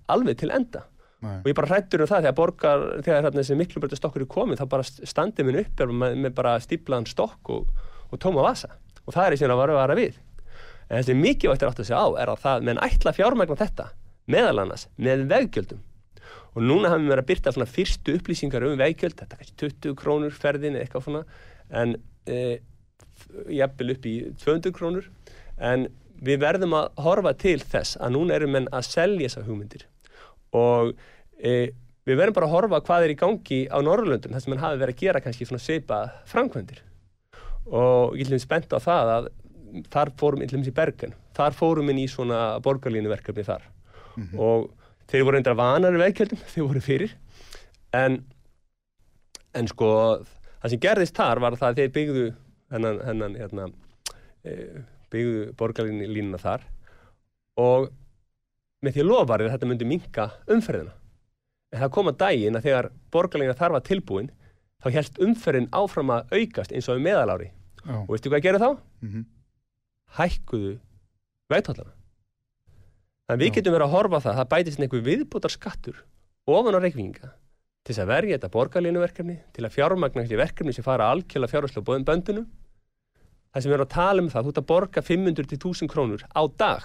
[0.09, 0.87] alveg til enda
[1.21, 1.37] Nei.
[1.37, 4.65] og ég bara hrættur um það þegar borgar þegar hérna, þessi miklubröðastokkur er komið þá
[4.71, 7.67] bara standið minn upp með, með bara stíplaðan stokk og,
[8.09, 8.71] og tóma vasa.
[9.05, 10.17] Og það er í sinna að vara við.
[10.89, 13.85] En þessi mikilvægt er átt að segja á er að það menn ætla fjármagna þetta
[14.33, 15.85] meðal annars með veggjöldum.
[16.57, 19.57] Og núna hafum við verið að byrta svona fyrstu upplýsingar um veggjöld, þetta er kannski
[19.61, 21.21] 20 krónur ferðin eitthvað svona
[21.69, 21.95] en
[22.25, 22.41] e,
[23.61, 25.07] jafnvel upp í 200 krónur.
[25.61, 25.87] En
[26.21, 29.87] við verðum að horfa til þess að núna erum menn að selja þessa hugmyndir
[30.57, 30.93] og
[31.37, 31.71] e,
[32.07, 34.81] við verðum bara að horfa hvað er í gangi á Norrlöndum þar sem mann hafi
[34.81, 36.81] verið að gera kannski svona seipa framkvæmdir.
[37.71, 39.31] Og ég ætlum spennt á það að
[39.93, 43.69] þar fórum, ég ætlum í Bergen þar fórum inn í svona borgarlínu verkefni þar
[44.35, 44.71] og
[45.07, 47.15] þeir voru reyndar vanari veikjöldum, þeir voru fyrir.
[47.95, 48.21] En
[49.57, 49.89] en sko
[50.61, 52.27] það sem gerðist þar var það að þeir byggðu
[52.71, 53.65] hennan, hennan hérna,
[54.47, 54.53] e,
[55.11, 56.63] byggðu borgarlínu línuna þar.
[57.59, 57.89] Og
[58.81, 60.93] með því að lofarið að þetta myndi minka umferðina
[61.71, 64.29] en það kom að daginn að þegar borgarlína þar var tilbúin
[64.81, 67.51] þá helst umferðin áfram að aukast eins og um meðalári
[67.85, 67.95] Já.
[68.01, 68.71] og veistu hvað gerðu þá?
[69.01, 69.25] Mhm.
[70.17, 70.71] hækkuðu
[71.51, 71.93] vegtallana.
[73.27, 76.01] Þannig að við getum verið að horfa á það, það bætist einhver viðbútar skattur
[76.51, 77.29] ofan á reikvinga
[77.81, 81.85] til þess að verja þetta borgarlínuverkefni, til að fjármagna þessi verkefni sem fara algjörlega fjárháslega
[81.87, 82.47] bóðum böndunum.
[83.51, 85.89] Það sem við erum að tala um það, þú ert að borga 500 til 1000
[85.91, 86.83] krónur á dag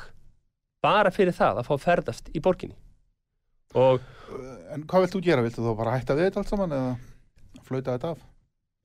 [0.86, 2.78] bara fyrir það að fá ferðast í borginni.
[3.76, 4.00] Og
[4.74, 5.42] En hvað vilt þú gera?
[5.44, 8.24] Viltu þú bara hætta við þetta allt saman eða flauta þetta af?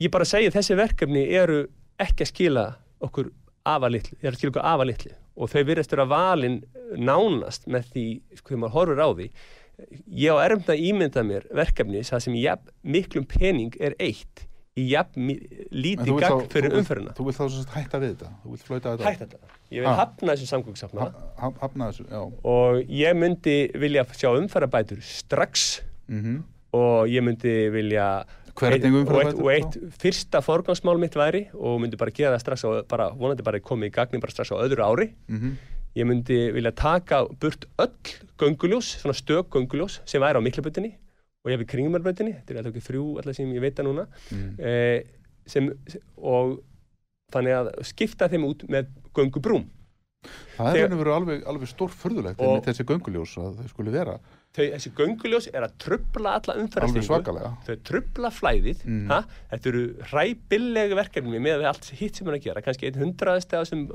[0.02, 1.64] ég bara segi þessi verkefni eru
[2.02, 2.66] ekki að skila
[3.06, 3.32] okkur
[3.70, 6.56] afalitli, eru að skila okkur afalitli og þau virðast vera valin
[6.98, 8.06] nánast með því,
[8.40, 9.28] þegar maður horfur á því
[10.22, 14.48] ég á erfum að ímynda mér verkefni það sem jafn, miklum pening er eitt
[14.80, 15.26] í jafn
[16.22, 18.30] gagn þá- fyrir umferðina Þú vilt þá hætta við þetta?
[18.72, 19.02] Þetta af?
[19.10, 19.40] hætt þetta,
[19.72, 19.98] ég vil Ah.
[20.00, 22.22] hafna þessu samgöngsáttmála Ha- ha- Hafna þessu, já.
[22.44, 26.44] og ég myndi vilja sjá umferðabætur strax Mm
[26.74, 29.44] og ég myndi vilja Eitt- og, eitt, umferðarbætur?
[29.44, 33.44] og eitt fyrsta forgangsmál mitt væri og myndi bara gera það strax á, bara, vonandi
[33.44, 35.58] bara komið í gagni bara strax á öðru ári Mm
[35.98, 37.92] ég myndi vilja taka burt öll
[38.40, 40.96] gönguljós, svona stök gönguljós sem væri á miklabutinni
[41.42, 43.88] og ég hef í kringumarbötinni, þetta er alltaf ekki þrjú alltaf sem ég veit að
[43.90, 44.60] núna Mm.
[44.60, 45.04] eh,
[45.46, 45.70] sem,
[46.22, 46.60] og
[47.34, 49.66] þannig að skipta þeim út með göngubrúm
[50.56, 54.20] Það er veru alveg, alveg stór furðulegt Og- einmitt þessi gönguljós að þau skuli vera
[54.54, 56.54] Þau, þessi gönguljós er að trubla alla
[57.08, 57.52] svakalega.
[57.66, 59.08] þau trubla flæðið Mm.
[59.08, 59.24] ha?
[59.50, 59.82] þetta eru
[60.12, 63.88] hræbillega verkefni með allt hitt sem hann að gera kannski einn hundraðist eða sem,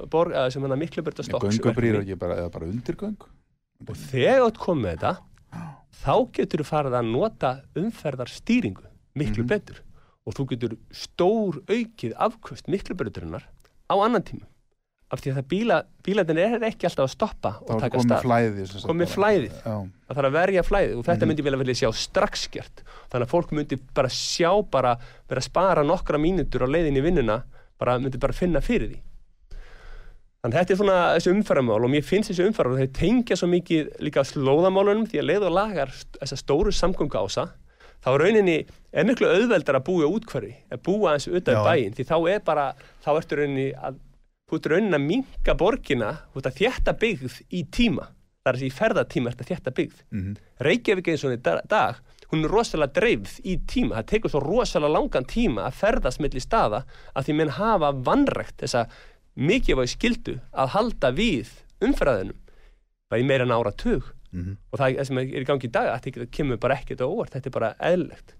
[0.50, 3.16] sem hann að miklu börta stokks Göngubrýr ekki bara, bara undirgöng.
[3.86, 5.18] og þegar þú komið þetta
[6.04, 8.84] þá getur þú farið að nota umferðarstýringu
[9.16, 9.48] miklu Mhm.
[9.48, 9.80] betur.
[10.26, 13.44] Og þú getur stór aukið afkvöst miklu börturinnar
[13.90, 14.46] á annan tíma.
[15.08, 18.22] Af því að það bíla, bílandin er ekki alltaf að stoppa og taka stað.
[18.82, 19.52] Komið flæðið.
[19.62, 21.28] Það þarf að verja flæðið og þetta Mhm.
[21.28, 25.40] myndi vel að vilja sjá strax gert þannig að fólk myndi bara sjá bara vera
[25.40, 27.44] að spara nokkra mínútur á leiðin í vinnuna
[27.78, 29.00] bara myndi bara finna fyrir því
[30.42, 33.48] þannig að þetta er svona þessi umferðamál og mér finnst þessi umferðamál þau tengja svo
[33.50, 37.46] mikið líka slóðamálunum því að leið og lagar þessa stóru samgöngu ása
[38.04, 38.56] þá er rauninni
[38.92, 41.26] er miklu auðveldar að búa útkverfi að búa eins
[41.56, 41.64] Já.
[41.66, 42.66] bæinn því þá er bara
[43.04, 43.96] þá ertu rauninni að
[44.46, 48.04] þú ert rauninni að minka borgina þú ert að þétta byggð í tíma
[48.46, 50.36] það er þessi í ferðatíma ert að þétta byggð Mhm.
[50.62, 51.96] Reykjavík eins og í dag,
[52.30, 56.40] hún er rosalega dreifð í tíma það tekur svo rosalega langan tíma að ferðast milli
[56.44, 56.84] staða
[57.16, 58.86] að því menn hafa vannrekt þessa
[59.36, 61.50] mikilvæg skildu að halda við
[61.84, 62.38] umferðaðinum
[63.10, 64.56] bara í meira en ára tug Mhm.
[64.72, 67.46] og það sem er í gangi í dag þetta kemur bara ekkert á óvart, þetta
[67.46, 68.34] er bara eðlilegt.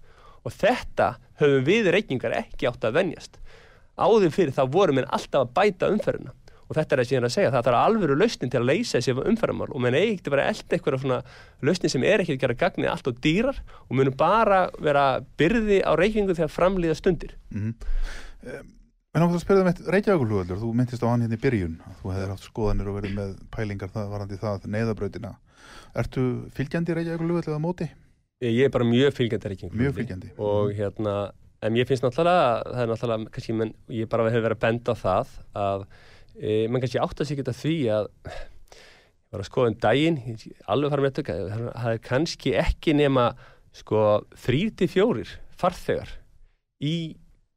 [0.45, 3.39] Og þetta höfum við reykingar ekki átt að venjast.
[3.97, 6.31] Áður fyrir þá vorum við alltaf að bæta umferðina.
[6.69, 9.15] Og þetta er það síðan að segja, það þarf alvöru lausnin til að leysa þessi
[9.31, 11.19] umferðamál og menn eigi ekki að vera elda eitthvað svona
[11.63, 13.57] lausnin sem er ekki að gera gagnið allt og dýrar
[13.89, 15.05] og munum bara vera
[15.39, 17.33] byrði á reykingu þegar framlýða stundir
[19.17, 22.11] En ákveð að spyrja það með Reykjavíkulugvöldur, þú myndist á hann hérna í byrjun, þú
[22.13, 25.31] hefðir haft skoðanir og verið með pælingar það varandi það neyðabrautina.
[25.97, 27.87] Ertu fylgjandi Reykjavíkulugvöldu eða móti?
[28.45, 30.29] Ég er bara mjög fylgjandi reykingu Mjög fylgjandi.
[30.37, 31.15] og hérna,
[31.65, 34.93] en ég finnst náttúrulega það er náttúrulega, kannski, menn, ég bara hefur verið að benda
[34.93, 35.87] á það að
[36.37, 40.19] e, menn kannski átt að sig geta því að ég var að skoða um daginn
[40.69, 41.39] alveg fara með þetta,
[41.73, 43.31] það er kannski ekki nema
[43.73, 44.05] sko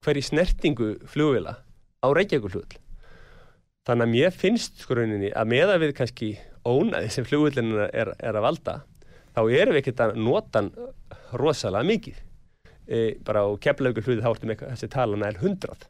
[0.05, 1.59] hverju snertingu flugvila
[2.01, 2.79] á Reykjavíkulflugl
[3.89, 6.31] þannig að mér finnst sko rauninni að meða við kannski
[6.69, 8.81] ónaði sem flugvillin er, er að valda
[9.35, 10.63] þá erum við ekkert að nota
[11.39, 12.19] rosalega mikið.
[12.91, 15.87] E, bara á keflaugur hlutið þá ertum eitthvað þessi talan er hundrað.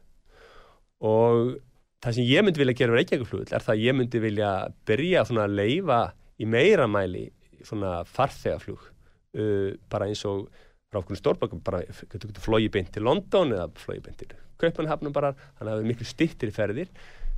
[1.01, 1.55] Og
[2.03, 4.51] það sem ég myndi vilja gera á Reykjavík er það að ég myndi vilja
[4.89, 6.01] byrja að leifa
[6.41, 7.27] í meira mæli
[7.61, 10.47] farþegaflug uh, bara eins og
[10.91, 11.79] frá okkur stórbökkum bara
[12.11, 14.31] getur flóið beint til London eða flóið beint til
[14.61, 16.89] Kaupanhafnum bara þannig að það er miklu stittir ferðir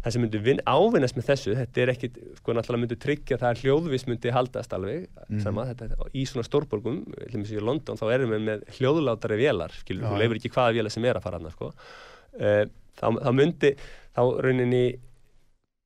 [0.03, 3.53] það sem myndi vin, ávinnast með þessu þetta er ekkit, sko náttúrulega myndi tryggja það
[3.53, 5.39] að hljóðvis myndi haldast alveg Mhm.
[5.45, 6.97] sama, þetta, í svona stórborgum
[7.31, 10.19] dæmis í London þá erum við með hljóðlátari vélar skilur, þú já.
[10.19, 11.71] leifir ekki hvaða vélar sem er að fara hann sko.
[12.41, 12.65] uh,
[12.99, 13.75] þá, þá myndi
[14.17, 14.83] þá rauninni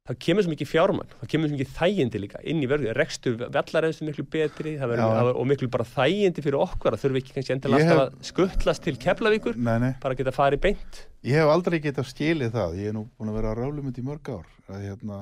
[0.08, 3.36] þá kemur svo mikið fjármann, þá kemur svo mikið þægindi líka inn í verðu, rekstur
[3.42, 7.36] vellaræðstu miklu betri það verður, það og miklu bara þægindi fyrir okkur að þurfi ekki
[7.38, 9.92] kannski endilega alltaf að skuttlast til Keflavíkur, Nei, nei.
[10.04, 11.02] bara geta farið beint.
[11.28, 14.06] Ég hef aldrei getað skilið það, ég er nú búin að vera að rálumund í
[14.08, 15.20] mörg ár, að hérna,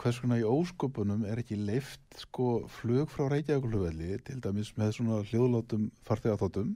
[0.00, 5.20] hvers konar í ósköpunum er ekki leift sko flug frá Reykjavíkulugvelli til dæmis með svona
[5.28, 6.72] hljóðlátum farþegaþóttum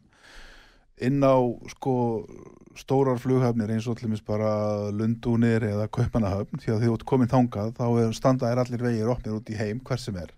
[1.05, 1.36] inn á
[1.74, 1.94] sko
[2.78, 4.51] stórar flughafnir eins og allir bara
[4.94, 9.11] Lundúnir eða Kaupanahöfn því að því ert komin þangað þá er standa er allir vegir
[9.11, 10.30] opnir út í heim hver sem er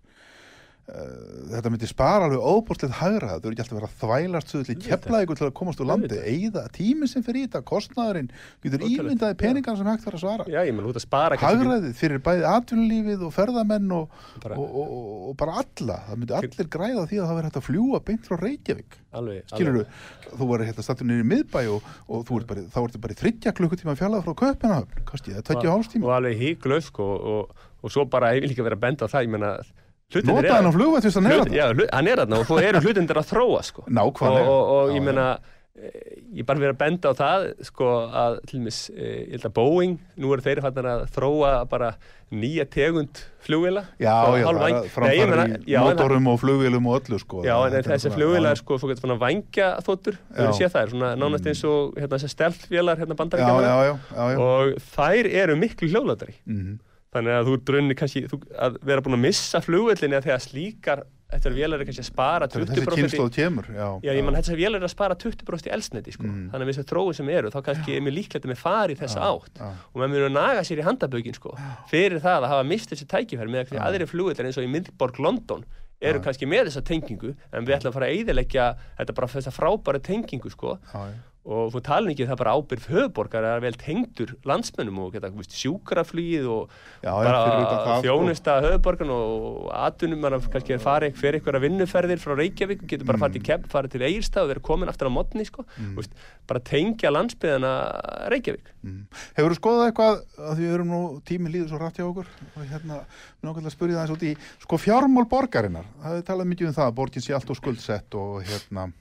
[1.51, 4.61] þetta myndi spara alveg óbúrsleitt hægra þau eru ekki alltaf að vera að þvælast svo
[4.67, 8.31] til kepla ykkur til að komast úr landi eigða tími sem fyrir í þetta, kostnaðurinn
[8.65, 10.47] getur ímyndaði peningar sem hægt var að svara.
[10.51, 14.05] Já, ég menn út að spara hagræðið fyrir bæði atvinnulífið og ferðamenn og,
[14.45, 14.89] bara, og, og,
[15.31, 15.97] og, bara alla.
[16.09, 18.99] Það myndi allir græða því að það verður hægt að fljúa beint frá Reykjavík.
[19.21, 19.89] Alveg, skilur alveg.
[20.31, 23.17] þú verður hérna stattur niður í miðbæ og, og þú ert bara, þá ertu bara
[23.17, 24.15] í þryggja klukkutíma það
[26.71, 27.07] og sko,
[27.83, 29.27] og, svo bara, ég vil líka vera að benda á það.
[29.27, 29.51] Ég menna,
[30.27, 32.83] nota hann á flugvætt fyrst að neyra hlut, já, hann er þarna og svo eru
[32.85, 33.87] hlutinir að þróa sko.
[33.87, 34.47] og, nákvæmlega.
[34.51, 35.27] Og, og Já, ég meina
[35.81, 37.91] eh, ég bara verið að benda á það sko
[38.23, 41.93] að til dæmis eh, ég held að Boeing, nú eru þeir fannar að þróa bara
[42.31, 44.45] nýja tegund flugvila já, já,
[45.11, 47.41] er í mótorum og flugvélum og öllu sko.
[47.43, 50.93] Já, en er þessi flugvila er sko svona vangja þóttur, þú hefur séð það er
[50.95, 54.39] svona nánast eins og hérna þessi steltvélar hérna bandaríkjana já, já, já, já.
[54.47, 56.79] og þær eru miklu hljóðlatari Mhm.
[57.15, 60.45] Þannig að þú ert rauninni kannski þú, að vera búin að missa flugvöldinni að þegar
[60.45, 64.25] slíkar vélar er kannski að spara Þegar 20% þessi í- kynnslóð kemur já, Já, ég
[64.27, 66.25] mann þessar vélar er að spara 20% í elsneti sko.
[66.27, 66.49] Mm.
[66.51, 68.97] þannig að við þessar þróun sem eru þá kannski er mér líklegt að mér fari
[68.99, 69.61] þessa átt.
[69.63, 69.69] já.
[69.95, 71.55] og maður að naga sér í handabökin sko,
[71.91, 75.23] fyrir það að hafa mist þessi tækifæri með að aðri flugvöldar eins og í miðborg
[75.23, 75.65] London
[76.01, 79.53] eru kannski með þessa tengingu en við ætlum að fara að eyðileggja þetta bara þessa
[79.55, 80.79] frábæra tengingu sko.
[80.91, 81.30] Já, já.
[81.45, 85.31] Og þú talin ekki um það bara ábyrð höfuborgar að vel tengdur landsmönnum og geta
[85.33, 87.95] veist, sjúkraflugið og Já, bara sko.
[88.05, 93.07] þjónusta höfuborgan og atunum mann kannski að fara fyrir einhverja vinnuferðir frá Reykjavík og getur
[93.09, 93.25] bara Mm.
[93.25, 95.65] farið til Kepp, farið til Egilstað og verið komin aftur á modni sko.
[95.97, 96.13] veist,
[96.47, 97.73] bara tengja landsbyðana
[98.31, 99.07] Reykjavík Mm.
[99.37, 102.27] Hefur þú skoðað eitthvað að því við erum nú tíminn líður svo rætt hjá okkur
[102.57, 103.01] og hérna,
[103.45, 106.87] nákvæmlega spyrja það eins út í sko fjármál borgarinnar, það hefur talað mikið um það
[106.89, 108.93] að borgin sé allt og skuldsett og hérna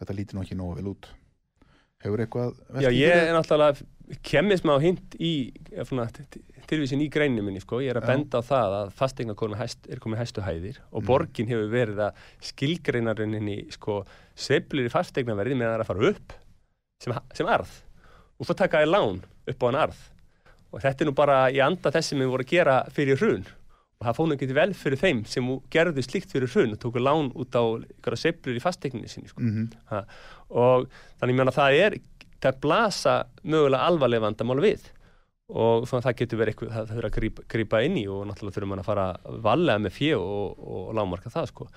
[0.00, 1.08] þetta líti nú ekki nógu vel út
[2.04, 3.86] Hefur eitthvað Já, ég er náttúrulega
[4.26, 5.30] kemmið smá hint í
[5.72, 6.06] eh, svona,
[6.70, 7.80] tilvísin í greininu minni sko.
[7.82, 11.06] ég er að benda á það að fastegna hæst, er komið hæstu hæðir og Mm.
[11.06, 16.10] borgin hefur verið að skilgreinarunni sko, sveiflir í fastegnaverði með að það er að fara
[16.10, 16.32] upp
[17.02, 17.72] sem, sem arð
[18.38, 20.00] og svo taka þér lán upp á en arð
[20.72, 23.46] og þetta er nú bara í anda þess sem við vorum að gera fyrir hrun
[24.04, 27.56] það fóðum ekki vel fyrir þeim sem gerðu slíkt fyrir hrun og tóku lán út
[27.56, 29.40] á ykkur sveiflur í fastegninni sinni sko.
[29.40, 29.70] Mhm.
[29.92, 30.02] ha,
[30.50, 30.90] og
[31.20, 31.98] þannig meina það er
[32.42, 34.90] það blasa mögulega alvarlega vandamál við.
[35.46, 38.56] Og svona það getur verið eitthvað það þurfa að grípa, grípa inn í og náttúrulega
[38.56, 39.06] þurfum mann að fara
[39.46, 41.68] valega með fjö og, og lámarka það sko.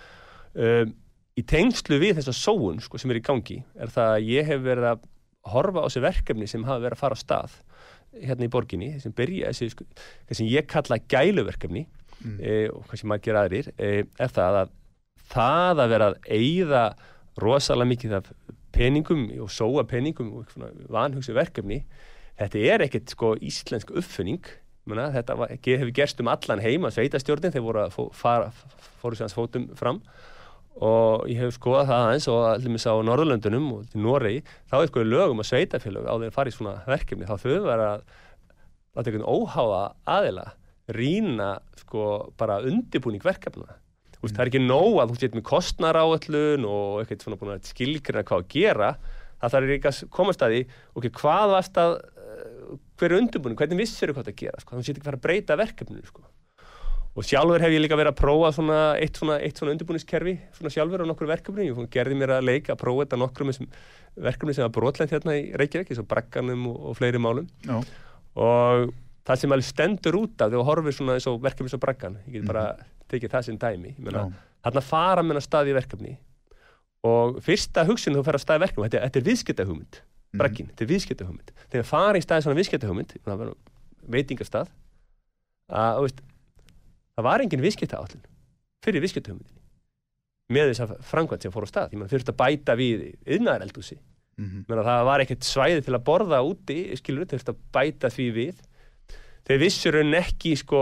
[0.57, 0.93] Um,
[1.37, 4.63] í tengslu við þessa sóun sko, sem er í gangi er það að ég hef
[4.65, 5.05] verið að
[5.53, 7.59] horfa á þessi verkefni sem hafa verið að fara á stað
[8.17, 9.85] hérna í borginni sem byrja þessi, sko,
[10.27, 11.85] það sem ég kalla gæluverkefni
[12.19, 12.37] Mm.
[12.39, 14.71] e, og kannski margir aðrir e, er það að
[15.29, 16.83] það að vera að eyða
[17.39, 18.31] rosalega mikið af
[18.75, 20.55] peningum og sóa peningum og
[20.91, 21.83] vanhugsi verkefni
[22.39, 24.49] þetta er ekkert sko íslensk uppfinning
[24.89, 28.47] Muna, þetta var, hefur gerst um allan heima sveitastjórnin, þeir voru að fó, fara,
[29.01, 29.99] fóru sér hans fótum fram
[30.79, 34.41] og ég hef skoðað það aðeins og allir á Norðurlöndunum og Noregi
[34.71, 37.89] þá er sko lögum að sveitafélög á þeir fara í svona verkefni þá þau vera
[37.99, 40.45] að einhvern óháa aðila
[40.95, 41.51] rýna
[41.83, 42.07] sko
[42.39, 43.77] bara undirbúning verkefna.
[44.19, 47.69] Veist, það er ekki nóg að þú getur með kostnaráallun og eitthvað svona búin að
[47.69, 48.89] skilgrina hvað að gera.
[49.39, 50.63] Það þarf líka að komast að því
[50.99, 54.59] ok, hvað varst að eh, hver er undirbúning, hvernig vissir þú hvað það að gera
[54.63, 54.75] sko?
[54.75, 56.25] þú getur ekki fara að breyta verkefninu sko.
[57.15, 61.03] og sjálfur hef ég líka verið að prófa svona, eitt svona, svona undirbúningskerfi svona sjálfur
[61.03, 63.63] á nokkur verkefni, ég gerði mér að leika að prófa þetta nokkur með
[64.27, 66.99] verkefni sem var brotlænt hérna í Reykjavík, og
[67.71, 67.87] og,
[68.43, 68.93] og
[69.29, 72.17] það sem alveg stendur út af þegar þú horfir svona eins og verkefni og Braggan
[72.25, 72.63] ég get bara
[73.11, 73.95] tekið það sem dæmi
[74.65, 76.15] þarna fara menn að staði verkefni
[77.07, 80.01] og fyrsta hugsun þú fer að staði verkefni, þetta, þetta er viðskiptahugmynd
[80.39, 81.51] Braggin, þetta er viðskiptahugmynd.
[81.73, 83.15] Þegar fara í staði svona viðskiptahugmynd
[84.13, 84.67] veitingastað
[85.69, 86.19] að veist,
[87.17, 88.21] það var engin viðskiptaállin
[88.85, 89.57] fyrir viðskiptahugmyndinni
[90.53, 91.91] með þess að framkvæmt sem fór á stað.
[91.93, 93.97] Ég meina, þurfti að bæta við yðnaðareldúsi
[94.39, 94.63] Mhm.
[94.69, 98.61] Menna, það var ekkert svæði til að borða úti skilur, þurfti að bæta því við
[99.47, 100.81] þeir vissur en ekki sko,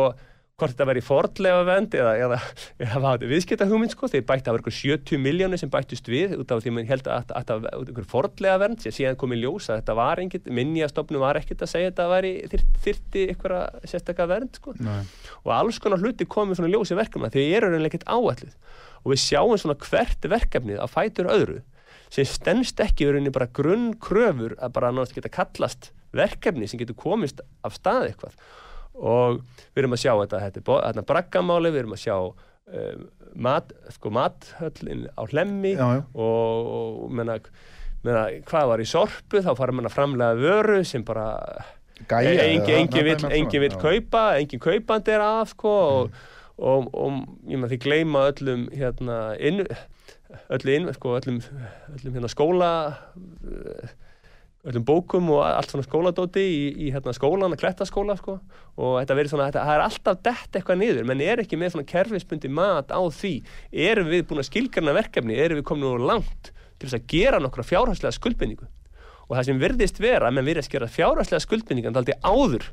[0.58, 2.38] hvort þetta væri fordlega vend eða, eða,
[2.82, 6.10] eða var þetta viðskipta hugmynd sko, þeir bætti að vera ykkur 70 miljónir sem bættust
[6.10, 9.36] við út af því að held að þetta var ykkur fordlega vend sem síðan kom
[9.38, 12.34] í ljós að þetta var engin minnjastofnum var ekkert að segja að þetta væri
[12.88, 14.74] þyrfti ykkur sérstakka vernd sko.
[14.82, 15.06] Nei.
[15.44, 18.54] og alls konar hluti komið svona ljós í verkefna því þeir eru reynilega ekkert áalluð
[19.04, 21.62] og við sjáum svona hvert verkefnið að fætur öðru
[22.14, 27.42] sem stennst ekki verið bara grunnkröfur að bara náttúrulega geta kallast verkefni sem getur komist
[27.68, 28.36] af stað eitthvað.
[28.98, 29.42] Og
[29.76, 33.04] við erum að sjá þetta, þetta, þetta braggamáli, við erum að sjá um,
[33.48, 36.04] mat, sko mathöllin á hlemmi Já, já.
[36.18, 37.36] og, og menna,
[38.08, 41.28] menna, hvað var í sorpu þá fara mann að framlega vöru sem bara
[42.08, 46.18] Gæja, E- engin, eða- engin, vill, engin vill kaupa, engin kaupandi er af sko, og,
[46.58, 49.64] og, og ég maður því gleyma öllum hérna, inn,
[50.58, 51.40] öllu inn, sko, öllum,
[51.96, 52.72] öllum hérna, skóla
[54.68, 58.40] öllum bókum og allt svona skóladóti í, í hérna, skólan, að klettaskóla sko.
[58.76, 61.76] og þetta verið svona, þetta, það er alltaf dett eitthvað niður, menn er ekki með
[61.76, 63.36] svona kerfisbundi mat á því,
[63.72, 67.40] erum við búin að skilgarna verkefni, erum við komin úr langt til þess að gera
[67.42, 68.68] nokkra fjárhagslega skuldbindingu?
[69.28, 72.68] Og það sem virðist vera, menn virðist gera fjárhagslega skuldbindingan daldi áður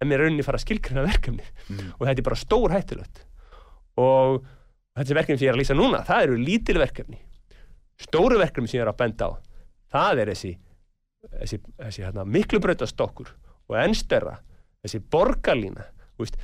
[0.00, 1.44] en mér rauninni fara að skilgrina verkefni
[1.98, 3.22] og þetta er bara stór hættulegt
[4.00, 4.42] og
[4.98, 6.02] þetta verkefni sem ég er að lýsa núna.
[6.06, 7.20] Það eru lítil verkefni.
[8.00, 9.32] Stóru verkefni sem ég er að benda á.
[9.94, 10.52] Það er þessi,
[11.40, 13.32] þessi, þessi hérna, miklu brautastokkur
[13.70, 14.38] og ennstörra
[14.84, 15.86] þessi borgarlína.
[16.20, 16.38] Veist,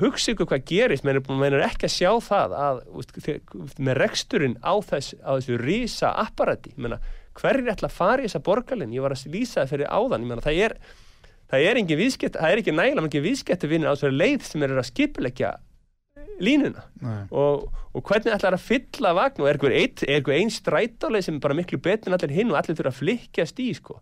[0.00, 1.06] hugsa ykkur hvað gerist.
[1.06, 2.80] Menn er, er ekki að sjá það að
[3.14, 6.74] þegar, með reksturinn á, þess, á þessu rísa apparati.
[6.76, 7.00] Menna,
[7.38, 10.26] hverjir ætla að fara í þessa borgarlín ég var að lýsa það fyrir áðan.
[10.26, 10.80] Menna, það er
[11.56, 14.74] er engin viðskett, það er ekki nægilega mikið viðskettu vinnur á þessari leið sem er
[14.74, 15.52] að skipulegja
[16.42, 16.84] línuna?
[17.30, 19.42] Og, og hvernig ætlar að fylla vagn?
[19.42, 22.34] Og er einhver, ein, er einhver einn strætáleið sem er bara miklu betur en allir
[22.36, 24.00] hinn og allir þurfa að flikkjast í sko.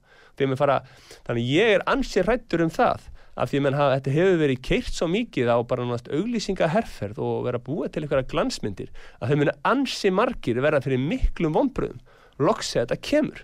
[0.61, 0.83] Fara,
[1.29, 5.09] þannig ég er ansið rættur um það af því að þetta hefur verið keirt svo
[5.13, 9.55] mikið á bara náttúrulega auglýsinga herferð og vera búið til einhverja glansmyndir að þau muni
[9.69, 12.01] ansið margir verða fyrir miklum vonbröðum
[12.41, 13.43] loksið þetta kemur.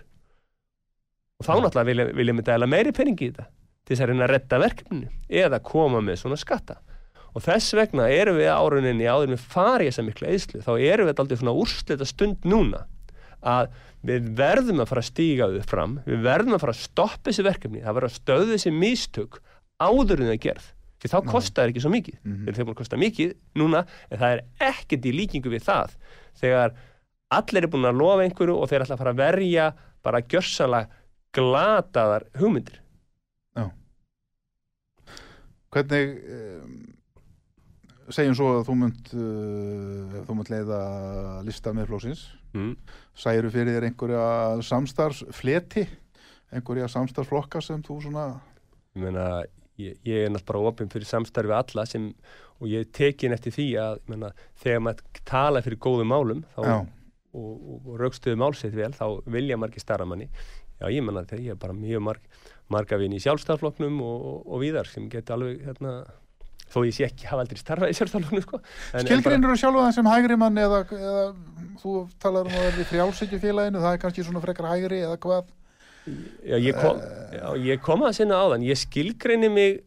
[1.37, 3.45] Og þá náttúrulega vilja, vilja mig dæla meiri peningi í þetta
[3.83, 5.13] til þess að reyna að redda verkefninu
[5.43, 6.79] eða koma með svona skatta
[7.33, 11.23] og þess vegna erum við áruninni áður við farið þessa mikla eðslu þá erum við
[11.23, 12.85] aldrei svona úrslita stund núna.
[13.43, 13.73] Að
[14.05, 17.47] við verðum að fara að stíga þau fram við verðum að fara að stoppa þessi
[17.47, 19.41] verkefni það verður að stöðu þessi mistök
[19.81, 20.69] áður en það er gerð.
[21.03, 22.19] Því þá kostar það ekki svo mikið.
[22.21, 22.53] Mm -hmm.
[22.55, 25.97] þeir búin að kosta mikið núna en það er ekkert í líkingu við það.
[26.39, 26.77] Þegar
[27.33, 29.65] allir er búin að lofa einhverju og þeir ætla að fara að verja
[30.03, 31.01] bara gjörsalega
[31.33, 32.79] glataðar hugmyndir.
[35.73, 36.92] Hvernig um,
[38.11, 40.79] segjum svo að þú munt uh, þú munt leiða
[41.47, 42.23] lista með flósins
[42.55, 42.71] mm.
[43.15, 44.23] særu fyrir þér einhverja
[44.69, 45.85] samstarfsfleti
[46.53, 48.25] einhverja samstarfsflokka sem þú svona
[48.93, 49.27] ég meina,
[49.81, 52.09] ég, ég er náttúrulega bara opinn fyrir samstarfi alla sem,
[52.59, 56.91] og ég tekin eftir því að meina, þegar maður tala fyrir góðum málum þá, og,
[57.39, 60.29] og, og raukstuðu málsett vel þá vilja margir starra manni
[60.81, 62.27] já ég menna þegar ég er bara mjög marg,
[62.73, 66.01] marga vini í sjálfstafloknum og, og, og víðar sem geta alveg hérna,
[66.73, 68.59] þó ég sé ekki hafa aldrei starfað í sjálfstafloknum sko.
[68.93, 71.25] En bara- sjálfa það sem hægri mann eða, eða
[71.83, 71.93] þú
[72.23, 75.51] talar um að vera í frjálsækjufélaginu það er kannski svona frekar hægri eða hvað
[76.43, 76.97] Já, ég kom,
[77.31, 79.77] já, ég kom að sinna áðan, ég skilgreini mig,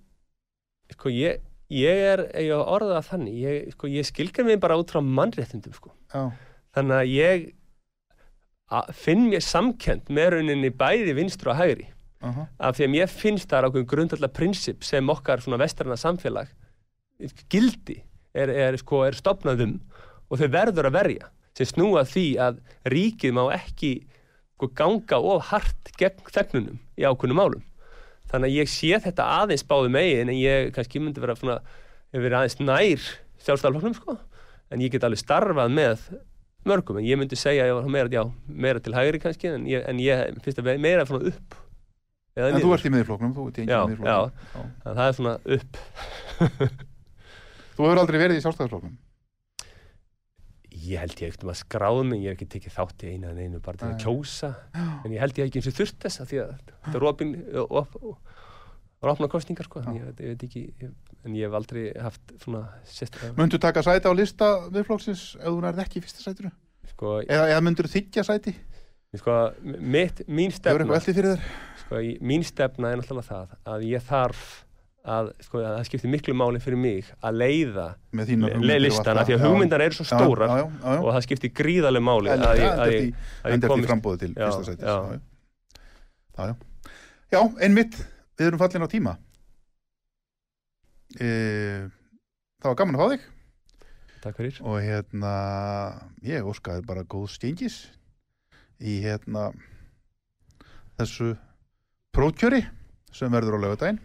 [0.95, 4.95] sko, ég, ég er, ég á orða þannig, ég, sko, ég skilgreini mig bara út
[4.95, 5.93] frá mannréttindum, sko.
[6.15, 6.31] já,
[6.73, 7.45] Þannig að ég
[8.73, 11.91] a, finn mér samkend með rauninni bæði vinstru og hægri.
[12.25, 12.47] Aha.
[12.65, 16.49] af því að mér finnst það ákveðin grundallega prinsip sem okkar svona vestrarna samfélag
[17.53, 18.01] gildi
[18.37, 19.79] er, er, sko, er stopnaðum
[20.29, 22.61] og þau verður að verja sem snúa því að
[22.93, 23.93] ríkið má ekki
[24.57, 27.65] sko, ganga of hart gegn þegnunum í ákveðnum málum.
[28.27, 31.61] Þannig að ég sé þetta aðeins báðu megin en ég kannski myndi vera svona,
[32.13, 33.05] aðeins nær
[33.47, 34.17] sjálfstæðalflokknum sko
[34.75, 36.09] en ég get alveg starfað með
[36.67, 36.99] mörgum.
[36.99, 39.87] En ég myndi segja að ég var meira, já, meira til hægri kannski en ég,
[39.87, 41.63] en ég finnst að meira svona upp
[42.37, 44.11] En þú ert í miðfloknum, þú ert í Já, miðfloknum.
[44.13, 44.65] Já.
[44.83, 45.79] Þannig að það er svona upp
[47.77, 48.97] Þú hefur aldrei verið í sjálfstæðarfloknum.
[50.87, 53.31] ég held ég ekkert um að skráða mig ég hef ekki tekið þátt í einu
[53.31, 56.21] en einu bara til að kjósa en ég held ég ekki eins og þurft þess
[56.23, 56.51] að því að
[56.85, 57.31] þetta er opin
[57.65, 60.63] op, og opna kostningar sko en ég, ég veit ekki
[61.27, 62.61] en ég hef aldrei haft svona
[62.93, 66.53] sérstaklega Möndu taka sæti á lista viðflokksins ef þú nærði ekki í fyrsta sætinu?
[66.93, 68.55] sko, Eða, eða myndur þykja sæti?
[69.17, 74.45] sko mitt, mín stefna sko, mín stefna er náttúrulega það að ég þarf
[75.07, 77.87] að, sko, að það skiptir miklu máli fyrir mig að leiða
[78.67, 82.07] le listana því að hugmyndar eru svo stórar já, já, já, og það skiptir gríðarlega
[82.09, 84.83] máli En þetta að er frambóði til Já, fyrsta sætis.
[84.83, 84.97] já.
[84.97, 85.21] Já, já.
[86.37, 86.57] Já, já.
[87.27, 87.97] Já, einmitt,
[88.39, 89.13] við erum fallin á tíma.
[91.19, 91.29] E,
[92.63, 93.25] það var gaman að fá þig
[94.27, 95.33] Takk fyrir og hérna,
[96.27, 97.77] ég óskaði bara góð stengis
[98.83, 99.49] í hérna
[100.99, 101.35] þessu
[102.17, 102.65] prókjöri
[103.15, 104.01] sem verður á lögadaginn.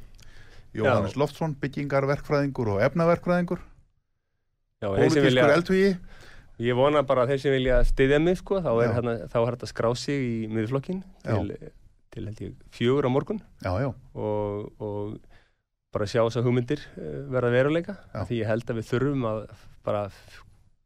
[0.77, 3.59] Jóhannes Loftsson, byggingarverkfræðingur og efnaverkfræðingur,
[4.81, 5.89] pólitískur eldhugi.
[6.61, 9.67] ég vona bara að þeir sem vilja styðja mig sko, þá er, hérna, er þetta
[9.67, 11.33] að skrá sig í miðflokkin Já.
[11.41, 11.57] til,
[12.13, 15.17] til ég fjögur á morgun Já, já, og, og
[15.91, 18.21] bara sjá þess að hugmyndir eh, verða veruleika Já.
[18.29, 19.41] því ég held að við þurfum að
[19.83, 20.03] bara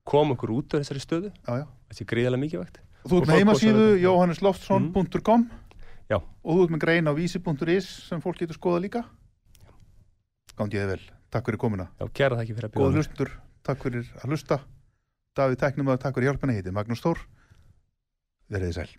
[0.07, 1.65] koma okkur út á þessari stöðu já, já.
[1.91, 4.01] þessi gríðarlega mikilvægt Og þú ert með heimasíðu þetta.
[4.01, 5.45] johannesloftsson.com
[6.09, 6.17] Já.
[6.17, 9.03] og þú ert með grein á vísi.is sem fólk getur skoða líka
[10.55, 11.01] Ég þið vel,
[11.35, 11.89] takk fyrir komuna.
[11.99, 12.99] Já, kæra það ekki fyrir að Góð bjóða mér.
[13.01, 13.31] hlustur,
[13.67, 14.59] takk fyrir að hlusta.
[15.35, 17.25] Davíð Tæknum að takk fyrir hjálpina, ég heiti Magnús Þór.
[18.55, 18.91] Verðið sæl